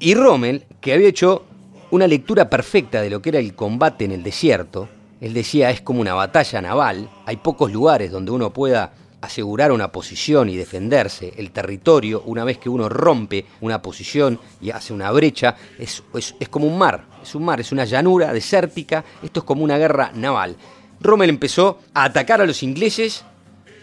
Y 0.00 0.14
Rommel, 0.14 0.64
que 0.80 0.94
había 0.94 1.08
hecho 1.08 1.44
una 1.90 2.06
lectura 2.06 2.50
perfecta 2.50 3.02
de 3.02 3.10
lo 3.10 3.22
que 3.22 3.30
era 3.30 3.38
el 3.38 3.54
combate 3.54 4.04
en 4.04 4.12
el 4.12 4.22
desierto, 4.22 4.88
él 5.20 5.34
decía 5.34 5.70
es 5.70 5.80
como 5.80 6.00
una 6.00 6.14
batalla 6.14 6.60
naval, 6.60 7.08
hay 7.26 7.36
pocos 7.36 7.70
lugares 7.70 8.10
donde 8.10 8.32
uno 8.32 8.52
pueda 8.52 8.92
asegurar 9.20 9.72
una 9.72 9.92
posición 9.92 10.48
y 10.48 10.56
defenderse. 10.56 11.32
El 11.36 11.50
territorio, 11.50 12.22
una 12.26 12.44
vez 12.44 12.58
que 12.58 12.68
uno 12.68 12.88
rompe 12.88 13.46
una 13.60 13.82
posición 13.82 14.38
y 14.60 14.70
hace 14.70 14.92
una 14.92 15.10
brecha, 15.10 15.56
es, 15.78 16.02
es, 16.14 16.48
como 16.48 16.66
un 16.66 16.78
mar, 16.78 17.04
es 17.22 17.34
un 17.34 17.44
mar, 17.44 17.60
es 17.60 17.72
una 17.72 17.84
llanura 17.84 18.32
desértica, 18.32 19.04
esto 19.22 19.40
es 19.40 19.44
como 19.44 19.64
una 19.64 19.78
guerra 19.78 20.12
naval. 20.14 20.56
Rommel 21.00 21.30
empezó 21.30 21.78
a 21.94 22.04
atacar 22.04 22.40
a 22.40 22.46
los 22.46 22.62
ingleses 22.62 23.24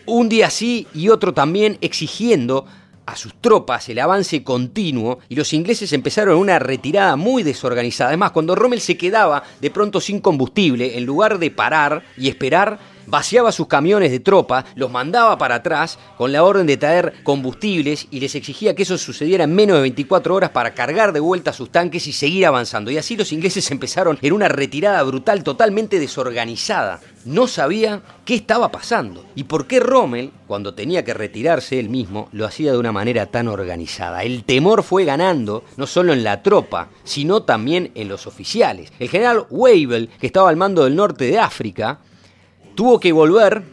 un 0.06 0.29
día 0.29 0.50
sí 0.50 0.88
y 0.94 1.10
otro 1.10 1.34
también, 1.34 1.77
exigiendo 1.82 2.65
a 3.06 3.15
sus 3.15 3.34
tropas 3.36 3.88
el 3.89 4.00
avance 4.00 4.44
continuo 4.44 5.20
y 5.29 5.36
los 5.36 5.53
ingleses 5.53 5.94
empezaron 5.94 6.38
una 6.38 6.60
retirada 6.60 7.15
muy 7.15 7.41
desorganizada. 7.41 8.10
Además, 8.10 8.32
cuando 8.32 8.53
Rommel 8.53 8.82
se 8.82 8.98
quedaba 8.98 9.44
de 9.62 9.72
pronto 9.72 10.01
sin 10.01 10.20
combustible, 10.20 10.98
en 10.98 11.06
lugar 11.06 11.39
de 11.39 11.50
parar 11.50 12.03
y 12.17 12.27
esperar, 12.27 12.79
vaciaba 13.08 13.52
sus 13.52 13.68
camiones 13.68 14.12
de 14.12 14.20
tropa, 14.20 14.66
los 14.76 14.92
mandaba 14.92 15.38
para 15.38 15.56
atrás 15.56 15.98
con 16.18 16.32
la 16.32 16.44
orden 16.44 16.68
de 16.68 16.78
traer 16.78 17.14
combustibles 17.24 18.08
y 18.12 18.20
les 18.20 18.36
exigía 18.36 18.76
que 18.76 18.84
eso 18.84 18.98
sucediera 18.98 19.46
en 19.46 19.56
menos 19.56 19.78
de 19.78 19.82
24 19.82 20.36
horas 20.36 20.50
para 20.52 20.74
cargar 20.74 21.14
de 21.14 21.20
vuelta 21.20 21.54
sus 21.54 21.72
tanques 21.72 22.08
y 22.08 22.14
seguir 22.14 22.46
avanzando. 22.46 22.92
Y 22.92 22.98
así 22.98 23.16
los 23.16 23.32
ingleses 23.32 23.72
empezaron 23.72 24.20
en 24.22 24.34
una 24.34 24.50
retirada 24.50 25.02
brutal 25.04 25.44
totalmente 25.44 26.00
desorganizada. 26.00 27.00
No 27.26 27.48
sabían 27.48 28.04
qué 28.26 28.36
estaba 28.36 28.72
pasando 28.72 29.26
y 29.36 29.46
por 29.46 29.68
qué 29.68 29.80
Rommel, 29.80 30.32
cuando 30.48 30.74
tenía 30.74 31.04
que 31.04 31.14
retirarse 31.14 31.80
él 31.80 31.90
mismo, 31.90 32.30
lo 32.32 32.46
hacía 32.46 32.72
de 32.72 32.78
una 32.78 32.92
manera 32.92 33.26
tan 33.26 33.48
organizada. 33.48 34.24
El 34.24 34.44
temor 34.44 34.84
fue 34.84 35.04
ganando 35.04 35.64
no 35.76 35.88
solo 35.88 36.14
en 36.14 36.24
la 36.24 36.42
tropa, 36.42 36.90
sino 37.04 37.44
también 37.44 37.92
en 37.96 38.08
los 38.08 38.28
oficiales. 38.28 38.92
El 39.00 39.10
general 39.10 39.46
Wavell, 39.50 40.10
que 40.20 40.28
estaba 40.28 40.50
al 40.50 40.56
mando 40.56 40.84
del 40.86 40.96
norte 40.96 41.26
de 41.26 41.40
África, 41.40 42.00
tuvo 42.77 43.00
que 43.00 43.12
volver, 43.12 43.63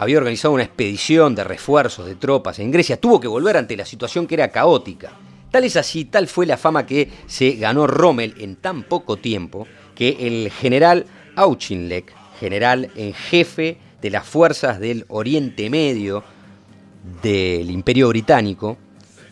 había 0.00 0.18
organizado 0.18 0.52
una 0.52 0.64
expedición 0.64 1.36
de 1.36 1.44
refuerzos 1.44 2.06
de 2.06 2.16
tropas 2.16 2.58
en 2.58 2.72
Grecia, 2.72 3.00
tuvo 3.00 3.20
que 3.20 3.28
volver 3.28 3.56
ante 3.56 3.76
la 3.76 3.84
situación 3.84 4.26
que 4.26 4.34
era 4.34 4.48
caótica. 4.48 5.12
Tal 5.52 5.62
es 5.62 5.76
así, 5.76 6.04
tal 6.04 6.26
fue 6.26 6.44
la 6.44 6.56
fama 6.56 6.84
que 6.84 7.08
se 7.28 7.52
ganó 7.52 7.86
Rommel 7.86 8.34
en 8.38 8.56
tan 8.56 8.82
poco 8.82 9.16
tiempo, 9.16 9.68
que 9.94 10.16
el 10.18 10.50
general 10.50 11.06
Auchinleck, 11.36 12.12
general 12.40 12.90
en 12.96 13.14
jefe 13.14 13.78
de 14.02 14.10
las 14.10 14.26
fuerzas 14.26 14.80
del 14.80 15.04
Oriente 15.06 15.70
Medio 15.70 16.24
del 17.22 17.70
Imperio 17.70 18.08
Británico, 18.08 18.76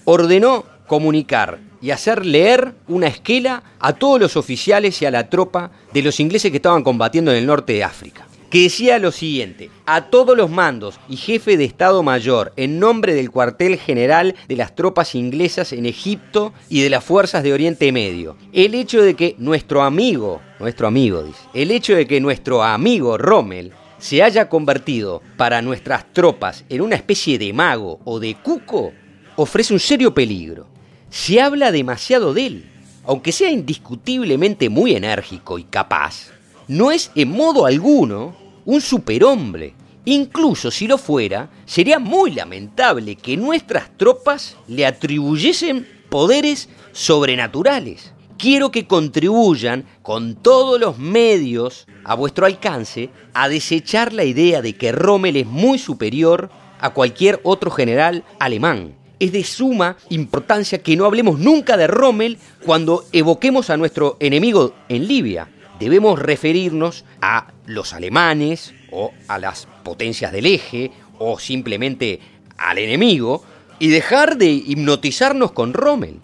ordenó 0.05 0.65
comunicar 0.87 1.59
y 1.83 1.91
hacer 1.91 2.25
leer 2.25 2.75
una 2.87 3.09
esquela 3.09 3.65
a 3.81 3.93
todos 3.95 4.21
los 4.21 4.37
oficiales 4.37 5.03
y 5.03 5.07
a 5.07 5.11
la 5.11 5.29
tropa 5.29 5.73
de 5.93 6.03
los 6.03 6.21
ingleses 6.21 6.53
que 6.53 6.59
estaban 6.59 6.85
combatiendo 6.85 7.33
en 7.33 7.39
el 7.39 7.47
norte 7.47 7.73
de 7.73 7.83
África 7.83 8.26
que 8.51 8.63
decía 8.63 8.99
lo 8.99 9.13
siguiente, 9.13 9.71
a 9.87 10.07
todos 10.07 10.37
los 10.37 10.51
mandos 10.51 11.01
y 11.09 11.17
jefe 11.17 11.57
de 11.57 11.65
Estado 11.65 12.03
Mayor, 12.03 12.53
en 12.57 12.79
nombre 12.79 13.15
del 13.15 13.31
cuartel 13.31 13.79
general 13.79 14.35
de 14.49 14.57
las 14.57 14.75
tropas 14.75 15.15
inglesas 15.15 15.73
en 15.73 15.87
Egipto 15.87 16.53
y 16.69 16.83
de 16.83 16.91
las 16.91 17.05
fuerzas 17.05 17.43
de 17.43 17.53
Oriente 17.53 17.91
Medio, 17.93 18.37
el 18.53 18.75
hecho 18.75 19.03
de 19.03 19.15
que 19.15 19.35
nuestro 19.39 19.83
amigo, 19.83 20.41
nuestro 20.61 20.87
amigo 20.87 21.23
dice, 21.23 21.41
el 21.55 21.71
hecho 21.71 21.95
de 21.97 22.07
que 22.07 22.21
nuestro 22.21 22.63
amigo 22.63 23.19
Rommel 23.19 23.73
se 23.99 24.23
haya 24.23 24.49
convertido 24.49 25.23
para 25.37 25.63
nuestras 25.63 26.13
tropas 26.13 26.65
en 26.69 26.83
una 26.83 26.97
especie 26.97 27.39
de 27.39 27.53
mago 27.53 28.01
o 28.05 28.21
de 28.21 28.35
cuco, 28.37 28.93
ofrece 29.37 29.73
un 29.73 29.81
serio 29.81 30.15
peligro. 30.15 30.67
Se 31.11 31.41
habla 31.41 31.73
demasiado 31.73 32.35
de 32.35 32.47
él, 32.47 32.71
aunque 33.05 33.33
sea 33.33 33.51
indiscutiblemente 33.51 34.69
muy 34.69 34.95
enérgico 34.95 35.59
y 35.59 35.65
capaz 35.65 36.36
no 36.69 36.91
es 36.91 37.11
en 37.15 37.31
modo 37.31 37.67
alguno 37.67 38.35
un 38.65 38.81
superhombre. 38.81 39.75
Incluso 40.05 40.71
si 40.71 40.87
lo 40.87 40.99
fuera, 40.99 41.51
sería 41.65 41.99
muy 41.99 42.33
lamentable 42.33 43.17
que 43.17 43.37
nuestras 43.37 43.97
tropas 43.97 44.57
le 44.69 44.87
atribuyesen 44.87 45.87
poderes 46.09 46.69
sobrenaturales. 46.93 48.13
Quiero 48.39 48.71
que 48.71 48.87
contribuyan 48.87 49.85
con 50.03 50.37
todos 50.37 50.79
los 50.79 50.99
medios 50.99 51.87
a 52.05 52.15
vuestro 52.15 52.47
alcance 52.47 53.11
a 53.33 53.49
desechar 53.49 54.13
la 54.13 54.25
idea 54.25 54.63
de 54.63 54.75
que 54.75 54.93
Rommel 54.93 55.37
es 55.37 55.47
muy 55.47 55.79
superior 55.79 56.51
a 56.79 56.91
cualquier 56.91 57.41
otro 57.43 57.71
general 57.71 58.25
alemán. 58.39 58.95
Es 59.19 59.33
de 59.33 59.43
suma 59.43 59.97
importancia 60.11 60.83
que 60.83 60.95
no 60.95 61.07
hablemos 61.07 61.39
nunca 61.39 61.79
de 61.79 61.87
Rommel 61.87 62.39
cuando 62.65 63.07
evoquemos 63.13 63.71
a 63.71 63.79
nuestro 63.79 64.19
enemigo 64.21 64.75
en 64.89 65.09
Libia 65.09 65.49
debemos 65.79 66.19
referirnos 66.19 67.05
a 67.21 67.53
los 67.67 67.93
alemanes 67.93 68.75
o 68.91 69.13
a 69.29 69.39
las 69.39 69.69
potencias 69.83 70.33
del 70.33 70.47
eje 70.47 70.91
o 71.19 71.39
simplemente 71.39 72.21
al 72.57 72.79
enemigo 72.79 73.45
y 73.79 73.89
dejar 73.89 74.37
de 74.37 74.47
hipnotizarnos 74.47 75.53
con 75.53 75.73
Rommel. 75.73 76.21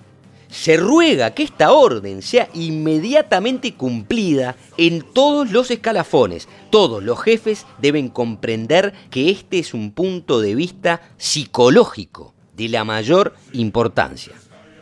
Se 0.48 0.76
ruega 0.76 1.32
que 1.32 1.44
esta 1.44 1.72
orden 1.72 2.20
sea 2.20 2.48
inmediatamente 2.52 3.74
cumplida 3.74 4.54
en 4.76 5.00
todos 5.00 5.50
los 5.50 5.70
escalafones. 5.70 6.46
Todos 6.68 7.02
los 7.02 7.22
jefes 7.22 7.66
deben 7.80 8.10
comprender 8.10 8.92
que 9.10 9.30
este 9.30 9.58
es 9.58 9.72
un 9.72 9.92
punto 9.92 10.40
de 10.40 10.54
vista 10.54 11.00
psicológico 11.16 12.34
de 12.54 12.68
la 12.68 12.84
mayor 12.84 13.34
importancia. 13.54 14.34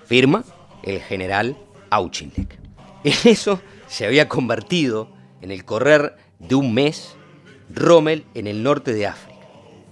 Firma 0.07 0.45
el 0.83 1.01
general 1.01 1.57
Auchinleck. 1.91 2.59
En 3.05 3.31
eso 3.31 3.61
se 3.91 4.07
había 4.07 4.29
convertido 4.29 5.09
en 5.43 5.51
el 5.51 5.65
correr 5.65 6.17
de 6.39 6.55
un 6.55 6.73
mes 6.73 7.17
Rommel 7.75 8.25
en 8.35 8.47
el 8.47 8.63
norte 8.63 8.95
de 8.95 9.09
África. 9.09 9.41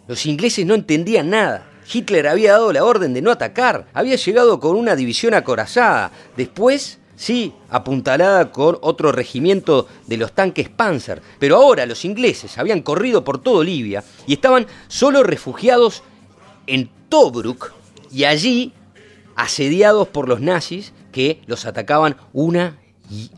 Los 0.07 0.25
ingleses 0.25 0.65
no 0.65 0.75
entendían 0.75 1.31
nada. 1.31 1.69
Hitler 1.93 2.29
había 2.29 2.53
dado 2.53 2.73
la 2.73 2.85
orden 2.85 3.13
de 3.13 3.23
no 3.23 3.31
atacar, 3.31 3.89
había 3.93 4.17
llegado 4.17 4.61
con 4.61 4.77
una 4.77 4.95
división 4.95 5.35
acorazada, 5.35 6.13
después, 6.37 6.99
sí, 7.17 7.53
apuntalada 7.71 8.53
con 8.53 8.79
otro 8.83 9.11
regimiento 9.11 9.89
de 10.07 10.19
los 10.19 10.33
tanques 10.33 10.69
Panzer, 10.69 11.21
pero 11.39 11.57
ahora 11.57 11.87
los 11.87 12.05
ingleses 12.05 12.57
habían 12.59 12.83
corrido 12.83 13.25
por 13.25 13.43
todo 13.43 13.65
Libia 13.65 14.05
y 14.27 14.35
estaban 14.35 14.67
solo 14.87 15.23
refugiados 15.23 16.03
en 16.67 16.91
Tobruk 17.09 17.73
y 18.13 18.25
allí 18.25 18.73
asediados 19.35 20.09
por 20.09 20.29
los 20.29 20.41
nazis 20.41 20.93
que 21.11 21.41
los 21.47 21.65
atacaban 21.65 22.17
una 22.33 22.79
y 23.11 23.31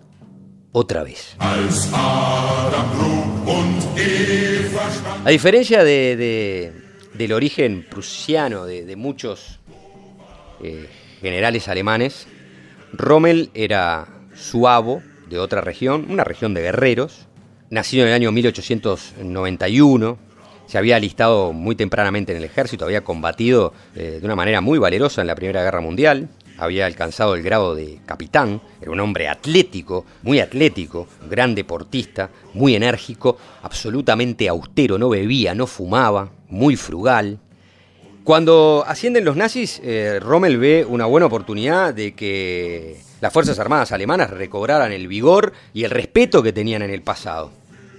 otra 0.73 1.03
vez. 1.03 1.37
A 5.25 5.31
diferencia 5.31 5.85
de, 5.85 6.73
del 7.15 7.33
origen 7.33 7.87
prusiano 7.89 8.67
de, 8.67 8.97
muchos 8.97 9.61
eh, 10.63 10.89
generales 11.21 11.69
alemanes, 11.69 12.27
Rommel 12.93 13.51
era 13.55 14.09
suavo 14.35 15.03
de 15.29 15.39
otra 15.39 15.61
región, 15.61 16.07
una 16.09 16.25
región 16.25 16.55
de 16.55 16.63
guerreros, 16.63 17.27
nacido 17.71 18.03
en 18.03 18.09
el 18.09 18.15
año 18.15 18.33
1891, 18.33 20.19
se 20.67 20.79
había 20.79 20.97
alistado 20.97 21.53
muy 21.53 21.75
tempranamente 21.75 22.33
en 22.33 22.39
el 22.39 22.45
ejército, 22.45 22.85
había 22.85 23.03
combatido 23.03 23.73
eh, 23.95 24.19
de 24.21 24.25
una 24.25 24.37
manera 24.37 24.61
muy 24.61 24.79
valerosa 24.79 25.21
en 25.21 25.27
la 25.27 25.35
Primera 25.35 25.63
Guerra 25.63 25.81
Mundial, 25.81 26.29
había 26.61 26.87
alcanzado 26.87 27.35
el 27.35 27.43
grado 27.43 27.75
de 27.75 28.01
capitán, 28.05 28.61
era 28.81 28.91
un 28.91 29.01
hombre 29.01 29.29
atlético, 29.29 30.05
muy 30.23 30.41
atlético, 30.41 31.09
gran 31.29 31.55
deportista, 31.55 32.31
muy 32.55 32.75
enérgico, 32.75 33.39
absolutamente 33.63 34.49
austero, 34.49 34.99
no 34.99 35.09
bebía, 35.09 35.55
no 35.55 35.67
fumaba, 35.67 36.31
muy 36.49 36.77
frugal. 36.77 37.39
Cuando 38.25 38.85
ascienden 38.87 39.25
los 39.25 39.37
nazis, 39.37 39.81
eh, 39.83 40.21
Rommel 40.21 40.59
ve 40.59 40.85
una 40.87 41.07
buena 41.07 41.27
oportunidad 41.27 41.95
de 41.95 42.15
que 42.15 43.01
las 43.21 43.33
Fuerzas 43.33 43.59
Armadas 43.59 43.93
alemanas 43.93 44.31
recobraran 44.31 44.93
el 44.93 45.09
vigor 45.09 45.53
y 45.73 45.85
el 45.85 45.91
respeto 45.91 46.43
que 46.43 46.53
tenían 46.53 46.83
en 46.83 46.91
el 46.91 47.03
pasado. 47.03 47.51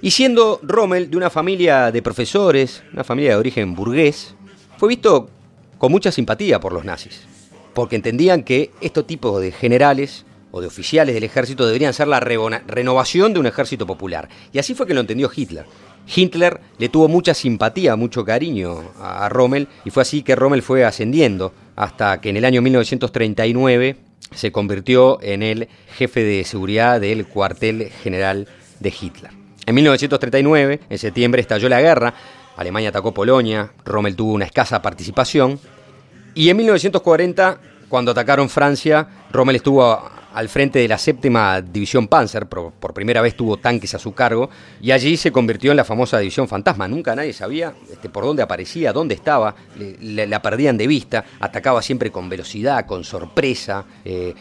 Y 0.04 0.12
siendo 0.12 0.60
Rommel 0.63 1.10
de 1.10 1.17
una 1.17 1.30
familia 1.30 1.91
de 1.91 2.02
profesores, 2.02 2.84
una 2.93 3.04
familia 3.04 3.32
de 3.32 3.38
origen 3.38 3.76
burgués, 3.76 4.36
fue 4.78 4.89
visto 4.89 5.30
con 5.78 5.91
mucha 5.91 6.12
simpatía 6.12 6.60
por 6.60 6.74
los 6.74 6.86
nazis 6.86 7.31
porque 7.74 7.96
entendían 7.96 8.44
que 8.44 8.72
estos 8.82 9.08
tipos 9.08 9.42
de 9.42 9.52
generales 9.52 10.26
o 10.52 10.62
de 10.62 10.68
oficiales 10.68 11.16
del 11.16 11.24
ejército 11.24 11.66
deberían 11.66 11.94
ser 11.94 12.08
la 12.08 12.20
renovación 12.20 13.34
de 13.34 13.40
un 13.40 13.46
ejército 13.46 13.88
popular. 13.88 14.28
Y 14.52 14.60
así 14.60 14.74
fue 14.74 14.86
que 14.86 14.94
lo 14.94 15.02
entendió 15.02 15.32
Hitler. 15.34 15.66
Hitler 16.14 16.60
le 16.78 16.90
tuvo 16.90 17.08
mucha 17.08 17.34
simpatía, 17.34 17.96
mucho 17.96 18.26
cariño 18.26 18.92
a 19.00 19.30
Rommel 19.30 19.68
y 19.86 19.92
fue 19.92 20.02
así 20.02 20.24
que 20.24 20.36
Rommel 20.36 20.62
fue 20.62 20.84
ascendiendo 20.84 21.54
hasta 21.76 22.20
que 22.20 22.30
en 22.30 22.38
el 22.38 22.46
año 22.46 22.62
1939 22.62 23.96
se 24.34 24.52
convirtió 24.52 25.22
en 25.22 25.44
el 25.44 25.68
jefe 25.98 26.24
de 26.24 26.44
seguridad 26.44 27.00
del 27.00 27.26
cuartel 27.28 27.90
general 28.04 28.48
de 28.80 28.90
Hitler. 28.90 29.32
En 29.66 29.76
1939, 29.76 30.80
en 30.90 30.98
septiembre, 30.98 31.42
estalló 31.42 31.70
la 31.70 31.82
guerra, 31.82 32.14
Alemania 32.58 32.90
atacó 32.90 33.14
Polonia, 33.14 33.72
Rommel 33.86 34.16
tuvo 34.16 34.34
una 34.34 34.46
escasa 34.46 34.82
participación 34.82 35.60
y 36.34 36.50
en 36.50 36.58
1940, 36.58 37.60
cuando 37.89 38.12
atacaron 38.12 38.50
Francia, 38.50 39.08
Rommel 39.32 39.58
estuvo 39.58 40.00
al 40.34 40.50
frente 40.50 40.80
de 40.80 40.88
la 40.88 40.98
séptima 40.98 41.62
división 41.62 42.08
Panzer, 42.08 42.48
por, 42.48 42.94
primera 42.94 43.22
vez 43.22 43.36
tuvo 43.36 43.58
tanques 43.58 43.94
a 43.96 44.00
su 44.00 44.13
cargo, 44.13 44.50
y 44.82 44.91
allí 44.91 45.17
se 45.17 45.32
convirtió 45.32 45.72
en 45.72 45.78
la 45.78 45.84
famosa 45.84 46.20
división 46.20 46.48
Fantasma. 46.48 46.88
Nunca 46.88 47.15
nadie 47.15 47.34
sabía 47.34 47.74
este, 47.91 48.10
por 48.10 48.24
dónde 48.24 48.44
aparecía, 48.44 48.94
dónde 48.94 49.15
estaba, 49.15 49.56
le, 49.78 50.28
la 50.28 50.41
perdían 50.41 50.78
de 50.78 50.88
vista, 50.88 51.26
atacaba 51.39 51.82
siempre 51.82 52.12
con 52.12 52.30
velocidad, 52.30 52.86
con 52.86 53.04
sorpresa, 53.04 53.86
eh, 54.06 54.34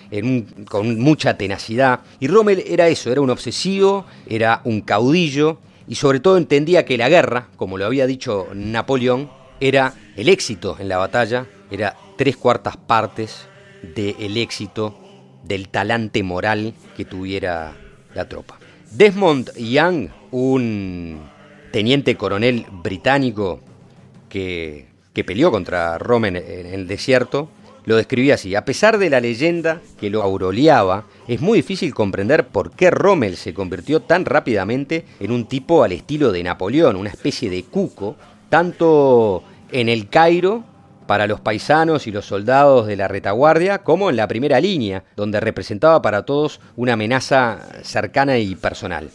con 0.68 1.00
mucha 1.00 1.36
tenacidad. 1.36 2.00
Y 2.20 2.28
Rommel 2.28 2.62
era 2.66 2.88
eso, 2.88 3.10
era 3.10 3.20
un 3.20 3.30
obsesivo, 3.30 4.06
era 4.28 4.60
un 4.64 4.82
caudillo, 4.82 5.58
y 5.88 5.96
sobre 5.96 6.20
todo 6.20 6.36
entendía 6.36 6.84
que 6.84 6.96
la 6.96 7.08
guerra, 7.08 7.48
como 7.56 7.76
lo 7.76 7.86
había 7.86 8.06
dicho 8.06 8.46
Napoleón, 8.54 9.30
era 9.58 9.92
el 10.16 10.28
éxito 10.28 10.76
en 10.78 10.88
la 10.88 10.98
batalla, 10.98 11.46
era 11.70 11.96
tres 12.16 12.36
cuartas 12.36 12.76
partes 12.76 13.46
del 13.82 14.36
éxito, 14.36 14.98
del 15.44 15.68
talante 15.68 16.22
moral 16.22 16.74
que 16.96 17.04
tuviera 17.04 17.76
la 18.14 18.28
tropa. 18.28 18.58
Desmond 18.90 19.52
Young, 19.56 20.08
un 20.32 21.20
teniente 21.72 22.16
coronel 22.16 22.66
británico 22.70 23.60
que, 24.28 24.88
que 25.12 25.24
peleó 25.24 25.50
contra 25.50 25.96
Rommel 25.98 26.36
en 26.36 26.66
el 26.66 26.86
desierto, 26.86 27.48
lo 27.84 27.96
describía 27.96 28.34
así. 28.34 28.54
A 28.54 28.64
pesar 28.64 28.98
de 28.98 29.10
la 29.10 29.20
leyenda 29.20 29.80
que 29.98 30.10
lo 30.10 30.22
auroleaba, 30.22 31.06
es 31.26 31.40
muy 31.40 31.58
difícil 31.58 31.94
comprender 31.94 32.46
por 32.48 32.72
qué 32.72 32.90
Rommel 32.90 33.36
se 33.36 33.54
convirtió 33.54 34.00
tan 34.00 34.24
rápidamente 34.24 35.04
en 35.18 35.32
un 35.32 35.46
tipo 35.46 35.82
al 35.82 35.92
estilo 35.92 36.32
de 36.32 36.42
Napoleón, 36.42 36.96
una 36.96 37.10
especie 37.10 37.48
de 37.48 37.64
cuco, 37.64 38.16
tanto 38.48 39.42
en 39.72 39.88
el 39.88 40.08
Cairo 40.08 40.64
para 41.10 41.26
los 41.26 41.40
paisanos 41.40 42.06
y 42.06 42.12
los 42.12 42.26
soldados 42.26 42.86
de 42.86 42.94
la 42.94 43.08
retaguardia, 43.08 43.78
como 43.78 44.10
en 44.10 44.16
la 44.16 44.28
primera 44.28 44.60
línea, 44.60 45.02
donde 45.16 45.40
representaba 45.40 46.00
para 46.00 46.24
todos 46.24 46.60
una 46.76 46.92
amenaza 46.92 47.66
cercana 47.82 48.38
y 48.38 48.54
personal. 48.54 49.10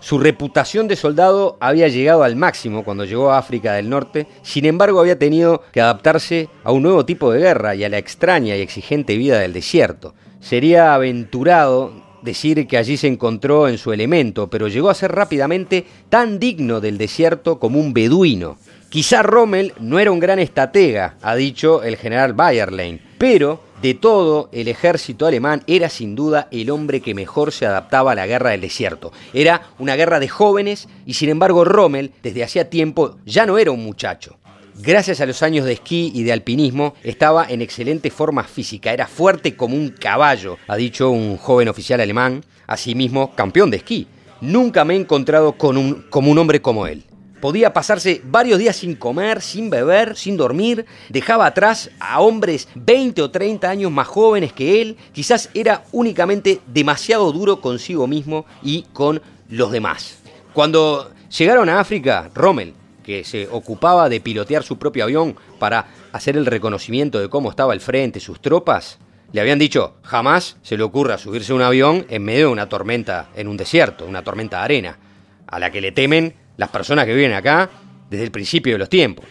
Su 0.00 0.18
reputación 0.18 0.88
de 0.88 0.96
soldado 0.96 1.56
había 1.60 1.86
llegado 1.86 2.24
al 2.24 2.34
máximo 2.34 2.82
cuando 2.82 3.04
llegó 3.04 3.30
a 3.30 3.38
África 3.38 3.74
del 3.74 3.88
Norte, 3.88 4.26
sin 4.42 4.64
embargo 4.64 4.98
había 4.98 5.20
tenido 5.20 5.62
que 5.70 5.80
adaptarse 5.80 6.48
a 6.64 6.72
un 6.72 6.82
nuevo 6.82 7.06
tipo 7.06 7.30
de 7.30 7.38
guerra 7.38 7.76
y 7.76 7.84
a 7.84 7.88
la 7.90 7.98
extraña 7.98 8.56
y 8.56 8.60
exigente 8.60 9.16
vida 9.16 9.38
del 9.38 9.52
desierto. 9.52 10.14
Sería 10.40 10.94
aventurado 10.94 11.92
decir 12.22 12.66
que 12.66 12.76
allí 12.76 12.96
se 12.96 13.06
encontró 13.06 13.68
en 13.68 13.78
su 13.78 13.92
elemento, 13.92 14.50
pero 14.50 14.66
llegó 14.66 14.90
a 14.90 14.94
ser 14.94 15.12
rápidamente 15.12 15.86
tan 16.08 16.40
digno 16.40 16.80
del 16.80 16.98
desierto 16.98 17.60
como 17.60 17.78
un 17.78 17.94
beduino. 17.94 18.58
Quizá 18.96 19.20
Rommel 19.20 19.74
no 19.78 19.98
era 19.98 20.10
un 20.10 20.18
gran 20.18 20.38
estratega, 20.38 21.16
ha 21.20 21.36
dicho 21.36 21.82
el 21.82 21.98
general 21.98 22.32
Bayerlein, 22.32 22.98
pero 23.18 23.62
de 23.82 23.92
todo 23.92 24.48
el 24.52 24.68
ejército 24.68 25.26
alemán 25.26 25.62
era 25.66 25.90
sin 25.90 26.14
duda 26.14 26.48
el 26.50 26.70
hombre 26.70 27.02
que 27.02 27.14
mejor 27.14 27.52
se 27.52 27.66
adaptaba 27.66 28.12
a 28.12 28.14
la 28.14 28.26
guerra 28.26 28.52
del 28.52 28.62
desierto. 28.62 29.12
Era 29.34 29.68
una 29.78 29.96
guerra 29.96 30.18
de 30.18 30.28
jóvenes 30.28 30.88
y 31.04 31.12
sin 31.12 31.28
embargo 31.28 31.62
Rommel 31.66 32.12
desde 32.22 32.42
hacía 32.42 32.70
tiempo 32.70 33.18
ya 33.26 33.44
no 33.44 33.58
era 33.58 33.70
un 33.70 33.84
muchacho. 33.84 34.38
Gracias 34.76 35.20
a 35.20 35.26
los 35.26 35.42
años 35.42 35.66
de 35.66 35.74
esquí 35.74 36.10
y 36.14 36.22
de 36.22 36.32
alpinismo, 36.32 36.94
estaba 37.02 37.44
en 37.50 37.60
excelente 37.60 38.10
forma 38.10 38.44
física, 38.44 38.94
era 38.94 39.06
fuerte 39.06 39.56
como 39.56 39.76
un 39.76 39.90
caballo, 39.90 40.56
ha 40.68 40.76
dicho 40.76 41.10
un 41.10 41.36
joven 41.36 41.68
oficial 41.68 42.00
alemán, 42.00 42.42
asimismo 42.66 43.34
campeón 43.34 43.68
de 43.70 43.76
esquí. 43.76 44.06
Nunca 44.40 44.86
me 44.86 44.94
he 44.94 44.96
encontrado 44.98 45.52
con 45.52 45.76
un, 45.76 46.06
como 46.08 46.30
un 46.30 46.38
hombre 46.38 46.62
como 46.62 46.86
él. 46.86 47.04
Podía 47.40 47.72
pasarse 47.72 48.22
varios 48.24 48.58
días 48.58 48.76
sin 48.76 48.94
comer, 48.94 49.42
sin 49.42 49.68
beber, 49.68 50.16
sin 50.16 50.36
dormir. 50.36 50.86
Dejaba 51.08 51.46
atrás 51.46 51.90
a 52.00 52.20
hombres 52.20 52.68
20 52.74 53.20
o 53.22 53.30
30 53.30 53.68
años 53.68 53.92
más 53.92 54.06
jóvenes 54.06 54.52
que 54.52 54.80
él. 54.80 54.96
Quizás 55.12 55.50
era 55.52 55.84
únicamente 55.92 56.60
demasiado 56.66 57.30
duro 57.32 57.60
consigo 57.60 58.06
mismo 58.06 58.46
y 58.62 58.82
con 58.92 59.20
los 59.50 59.70
demás. 59.70 60.18
Cuando 60.54 61.10
llegaron 61.36 61.68
a 61.68 61.80
África, 61.80 62.30
Rommel, 62.34 62.74
que 63.04 63.22
se 63.22 63.46
ocupaba 63.48 64.08
de 64.08 64.20
pilotear 64.20 64.62
su 64.62 64.78
propio 64.78 65.04
avión 65.04 65.36
para 65.58 65.86
hacer 66.12 66.36
el 66.36 66.46
reconocimiento 66.46 67.20
de 67.20 67.28
cómo 67.28 67.50
estaba 67.50 67.74
el 67.74 67.80
frente, 67.80 68.18
sus 68.18 68.40
tropas, 68.40 68.98
le 69.32 69.40
habían 69.40 69.58
dicho, 69.58 69.96
jamás 70.02 70.56
se 70.62 70.76
le 70.76 70.82
ocurra 70.82 71.18
subirse 71.18 71.52
a 71.52 71.56
un 71.56 71.62
avión 71.62 72.06
en 72.08 72.24
medio 72.24 72.46
de 72.46 72.52
una 72.52 72.68
tormenta 72.68 73.28
en 73.36 73.48
un 73.48 73.56
desierto, 73.56 74.06
una 74.06 74.24
tormenta 74.24 74.58
de 74.58 74.64
arena, 74.64 74.98
a 75.46 75.58
la 75.58 75.70
que 75.70 75.80
le 75.80 75.92
temen 75.92 76.34
las 76.56 76.68
personas 76.70 77.06
que 77.06 77.14
viven 77.14 77.32
acá 77.32 77.70
desde 78.10 78.24
el 78.24 78.30
principio 78.30 78.74
de 78.74 78.78
los 78.78 78.88
tiempos. 78.88 79.24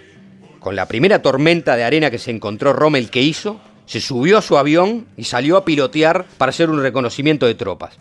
Con 0.60 0.76
la 0.76 0.88
primera 0.88 1.22
tormenta 1.22 1.76
de 1.76 1.84
arena 1.84 2.10
que 2.10 2.18
se 2.18 2.32
encontró 2.32 2.74
Rommel 2.74 3.10
que 3.10 3.22
hizo, 3.22 3.60
se 3.86 4.02
subió 4.02 4.40
a 4.40 4.42
su 4.42 4.58
avión 4.58 5.06
y 5.16 5.26
salió 5.26 5.58
a 5.58 5.66
pilotear 5.66 6.26
para 6.38 6.50
hacer 6.50 6.70
un 6.70 6.82
reconocimiento 6.82 7.46
de 7.46 7.56
tropas. 7.56 7.98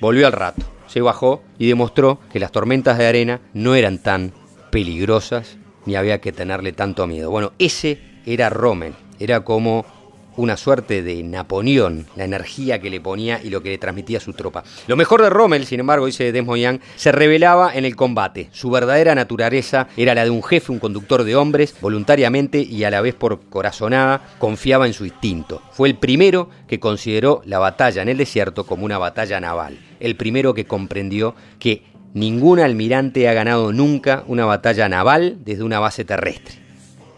Volvió 0.00 0.26
al 0.26 0.32
rato, 0.32 0.62
se 0.86 1.00
bajó 1.00 1.42
y 1.58 1.68
demostró 1.68 2.20
que 2.32 2.38
las 2.38 2.52
tormentas 2.52 2.98
de 2.98 3.06
arena 3.06 3.40
no 3.54 3.74
eran 3.74 3.98
tan 3.98 4.32
peligrosas 4.70 5.56
ni 5.86 5.96
había 5.96 6.20
que 6.20 6.32
tenerle 6.32 6.72
tanto 6.72 7.06
miedo. 7.06 7.30
Bueno, 7.30 7.52
ese 7.58 7.98
era 8.26 8.50
Rommel, 8.50 8.94
era 9.18 9.42
como 9.44 9.86
una 10.36 10.56
suerte 10.56 11.02
de 11.02 11.22
Napoleón, 11.22 12.06
la 12.16 12.24
energía 12.24 12.80
que 12.80 12.90
le 12.90 13.00
ponía 13.00 13.40
y 13.42 13.50
lo 13.50 13.62
que 13.62 13.70
le 13.70 13.78
transmitía 13.78 14.18
a 14.18 14.20
su 14.20 14.32
tropa. 14.32 14.64
Lo 14.86 14.96
mejor 14.96 15.22
de 15.22 15.30
Rommel, 15.30 15.66
sin 15.66 15.80
embargo, 15.80 16.06
dice 16.06 16.32
Desmoyan, 16.32 16.80
se 16.96 17.12
revelaba 17.12 17.74
en 17.74 17.84
el 17.84 17.96
combate. 17.96 18.48
Su 18.52 18.70
verdadera 18.70 19.14
naturaleza 19.14 19.88
era 19.96 20.14
la 20.14 20.24
de 20.24 20.30
un 20.30 20.42
jefe, 20.42 20.72
un 20.72 20.78
conductor 20.78 21.24
de 21.24 21.36
hombres, 21.36 21.74
voluntariamente 21.80 22.60
y 22.60 22.84
a 22.84 22.90
la 22.90 23.00
vez 23.00 23.14
por 23.14 23.40
corazonada, 23.48 24.22
confiaba 24.38 24.86
en 24.86 24.92
su 24.92 25.04
instinto. 25.04 25.62
Fue 25.72 25.88
el 25.88 25.96
primero 25.96 26.50
que 26.68 26.80
consideró 26.80 27.42
la 27.44 27.58
batalla 27.58 28.02
en 28.02 28.08
el 28.08 28.16
desierto 28.16 28.64
como 28.64 28.84
una 28.84 28.98
batalla 28.98 29.40
naval. 29.40 29.78
El 30.00 30.16
primero 30.16 30.54
que 30.54 30.66
comprendió 30.66 31.34
que 31.58 31.82
ningún 32.14 32.60
almirante 32.60 33.28
ha 33.28 33.32
ganado 33.32 33.72
nunca 33.72 34.24
una 34.26 34.44
batalla 34.44 34.88
naval 34.88 35.38
desde 35.44 35.62
una 35.62 35.80
base 35.80 36.04
terrestre. 36.04 36.65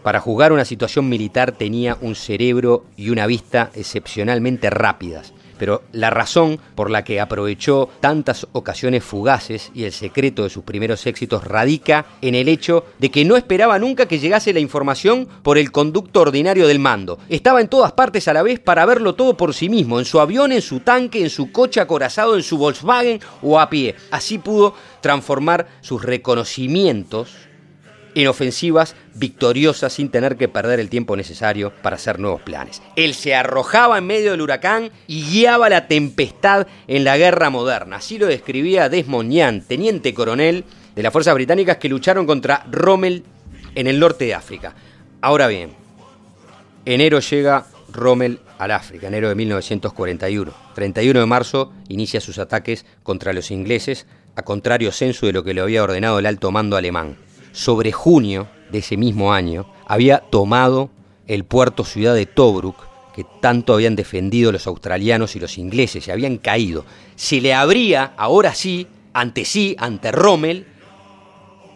Para 0.03 0.21
jugar 0.21 0.53
una 0.53 0.63
situación 0.63 1.09
militar 1.09 1.51
tenía 1.51 1.97
un 2.01 2.15
cerebro 2.15 2.85
y 2.95 3.09
una 3.09 3.27
vista 3.27 3.69
excepcionalmente 3.75 4.69
rápidas, 4.69 5.33
pero 5.57 5.83
la 5.91 6.09
razón 6.09 6.57
por 6.73 6.89
la 6.89 7.03
que 7.03 7.19
aprovechó 7.19 7.89
tantas 7.99 8.47
ocasiones 8.53 9.03
fugaces 9.03 9.71
y 9.75 9.83
el 9.83 9.91
secreto 9.91 10.43
de 10.43 10.49
sus 10.49 10.63
primeros 10.63 11.05
éxitos 11.05 11.43
radica 11.43 12.05
en 12.21 12.33
el 12.33 12.47
hecho 12.47 12.85
de 12.97 13.11
que 13.11 13.25
no 13.25 13.35
esperaba 13.35 13.77
nunca 13.77 14.07
que 14.07 14.19
llegase 14.19 14.53
la 14.53 14.61
información 14.61 15.27
por 15.43 15.57
el 15.57 15.69
conducto 15.71 16.21
ordinario 16.21 16.65
del 16.65 16.79
mando. 16.79 17.19
Estaba 17.27 17.59
en 17.59 17.67
todas 17.67 17.91
partes 17.91 18.29
a 18.29 18.33
la 18.33 18.41
vez 18.41 18.61
para 18.61 18.85
verlo 18.85 19.15
todo 19.15 19.35
por 19.35 19.53
sí 19.53 19.67
mismo, 19.67 19.99
en 19.99 20.05
su 20.05 20.21
avión, 20.21 20.53
en 20.53 20.61
su 20.61 20.79
tanque, 20.79 21.21
en 21.21 21.29
su 21.29 21.51
coche 21.51 21.81
acorazado, 21.81 22.37
en 22.37 22.43
su 22.43 22.57
Volkswagen 22.57 23.19
o 23.41 23.59
a 23.59 23.69
pie. 23.69 23.95
Así 24.11 24.37
pudo 24.37 24.73
transformar 25.01 25.67
sus 25.81 26.01
reconocimientos 26.03 27.48
en 28.21 28.27
ofensivas 28.27 28.95
victoriosas 29.15 29.93
sin 29.93 30.09
tener 30.09 30.35
que 30.35 30.47
perder 30.47 30.79
el 30.79 30.89
tiempo 30.89 31.15
necesario 31.15 31.71
para 31.81 31.95
hacer 31.95 32.19
nuevos 32.19 32.41
planes. 32.41 32.81
Él 32.95 33.13
se 33.13 33.35
arrojaba 33.35 33.97
en 33.97 34.07
medio 34.07 34.31
del 34.31 34.41
huracán 34.41 34.91
y 35.07 35.23
guiaba 35.23 35.69
la 35.69 35.87
tempestad 35.87 36.67
en 36.87 37.03
la 37.03 37.17
guerra 37.17 37.49
moderna. 37.49 37.97
Así 37.97 38.17
lo 38.17 38.27
describía 38.27 38.89
Desmond 38.89 39.65
teniente 39.67 40.13
coronel 40.13 40.63
de 40.95 41.03
las 41.03 41.13
fuerzas 41.13 41.33
británicas 41.33 41.77
que 41.77 41.89
lucharon 41.89 42.25
contra 42.25 42.65
Rommel 42.69 43.23
en 43.75 43.87
el 43.87 43.99
norte 43.99 44.25
de 44.25 44.33
África. 44.33 44.73
Ahora 45.21 45.47
bien, 45.47 45.71
enero 46.85 47.19
llega 47.19 47.65
Rommel 47.91 48.39
al 48.57 48.71
África, 48.71 49.07
enero 49.07 49.29
de 49.29 49.35
1941. 49.35 50.51
31 50.75 51.19
de 51.19 51.25
marzo 51.25 51.73
inicia 51.87 52.21
sus 52.21 52.37
ataques 52.39 52.85
contra 53.03 53.33
los 53.33 53.51
ingleses, 53.51 54.07
a 54.35 54.43
contrario 54.43 54.91
censo 54.91 55.25
de 55.25 55.33
lo 55.33 55.43
que 55.43 55.53
le 55.53 55.61
había 55.61 55.83
ordenado 55.83 56.19
el 56.19 56.25
alto 56.25 56.51
mando 56.51 56.77
alemán 56.77 57.28
sobre 57.51 57.91
junio 57.91 58.47
de 58.71 58.79
ese 58.79 58.97
mismo 58.97 59.33
año, 59.33 59.65
había 59.85 60.19
tomado 60.19 60.89
el 61.27 61.43
puerto 61.43 61.83
ciudad 61.83 62.15
de 62.15 62.25
Tobruk, 62.25 62.75
que 63.13 63.25
tanto 63.41 63.73
habían 63.73 63.95
defendido 63.95 64.51
los 64.51 64.67
australianos 64.67 65.35
y 65.35 65.39
los 65.39 65.57
ingleses, 65.57 66.05
se 66.05 66.11
habían 66.11 66.37
caído. 66.37 66.85
Se 67.15 67.41
le 67.41 67.53
abría, 67.53 68.13
ahora 68.17 68.53
sí, 68.53 68.87
ante 69.13 69.45
sí, 69.45 69.75
ante 69.79 70.11
Rommel, 70.11 70.65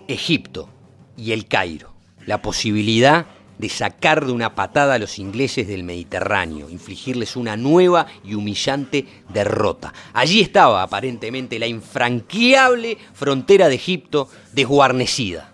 Egipto 0.08 0.70
y 1.18 1.32
el 1.32 1.48
Cairo, 1.48 1.94
la 2.26 2.42
posibilidad 2.42 3.26
de 3.58 3.70
sacar 3.70 4.26
de 4.26 4.32
una 4.32 4.56
patada 4.56 4.96
a 4.96 5.00
los 5.00 5.20
ingleses 5.20 5.68
del 5.68 5.84
Mediterráneo, 5.84 6.70
infligirles 6.70 7.36
una 7.36 7.56
nueva 7.56 8.08
y 8.24 8.34
humillante 8.34 9.06
derrota. 9.30 9.94
Allí 10.14 10.42
estaba 10.42 10.84
aparentemente 10.84 11.60
la 11.60 11.68
infranqueable 11.68 12.98
frontera 13.14 13.70
de 13.70 13.76
Egipto 13.76 14.28
desguarnecida. 14.52 15.53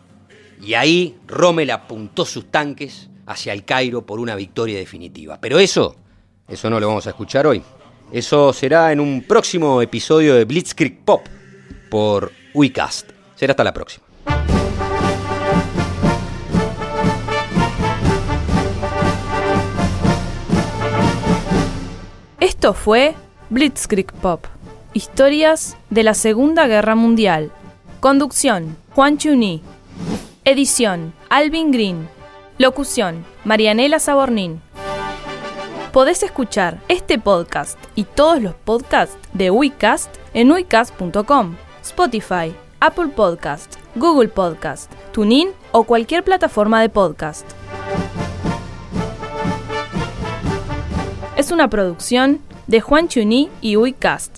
Y 0.61 0.73
ahí 0.73 1.17
Rommel 1.27 1.71
apuntó 1.71 2.25
sus 2.25 2.51
tanques 2.51 3.09
hacia 3.25 3.53
el 3.53 3.63
Cairo 3.63 4.05
por 4.05 4.19
una 4.19 4.35
victoria 4.35 4.77
definitiva. 4.77 5.39
Pero 5.39 5.59
eso, 5.59 5.95
eso 6.47 6.69
no 6.69 6.79
lo 6.79 6.87
vamos 6.87 7.07
a 7.07 7.11
escuchar 7.11 7.47
hoy. 7.47 7.61
Eso 8.11 8.51
será 8.53 8.91
en 8.91 8.99
un 8.99 9.21
próximo 9.21 9.81
episodio 9.81 10.35
de 10.35 10.45
Blitzkrieg 10.45 11.05
Pop 11.05 11.27
por 11.89 12.31
WeCast. 12.53 13.11
Será 13.35 13.51
hasta 13.51 13.63
la 13.63 13.73
próxima. 13.73 14.05
Esto 22.39 22.73
fue 22.73 23.15
Blitzkrieg 23.49 24.11
Pop. 24.13 24.45
Historias 24.93 25.77
de 25.89 26.03
la 26.03 26.13
Segunda 26.13 26.67
Guerra 26.67 26.95
Mundial. 26.95 27.51
Conducción, 27.99 28.75
Juan 28.95 29.17
Chuní. 29.17 29.61
Edición, 30.51 31.13
Alvin 31.29 31.69
Green. 31.69 32.09
Locución, 32.57 33.23
Marianela 33.43 33.99
Sabornín. 33.99 34.63
Podés 35.93 36.23
escuchar 36.23 36.81
este 36.88 37.19
podcast 37.19 37.77
y 37.93 38.05
todos 38.05 38.41
los 38.41 38.55
podcasts 38.55 39.15
de 39.33 39.51
Wicast 39.51 40.09
en 40.33 40.51
wicast.com, 40.51 41.55
Spotify, 41.83 42.55
Apple 42.79 43.09
Podcast, 43.09 43.75
Google 43.93 44.29
Podcast, 44.29 44.91
TuneIn 45.12 45.49
o 45.71 45.83
cualquier 45.83 46.23
plataforma 46.23 46.81
de 46.81 46.89
podcast. 46.89 47.47
Es 51.38 51.51
una 51.51 51.69
producción 51.69 52.39
de 52.65 52.81
Juan 52.81 53.07
Chuní 53.07 53.51
y 53.62 53.75
Wicast. 53.75 54.38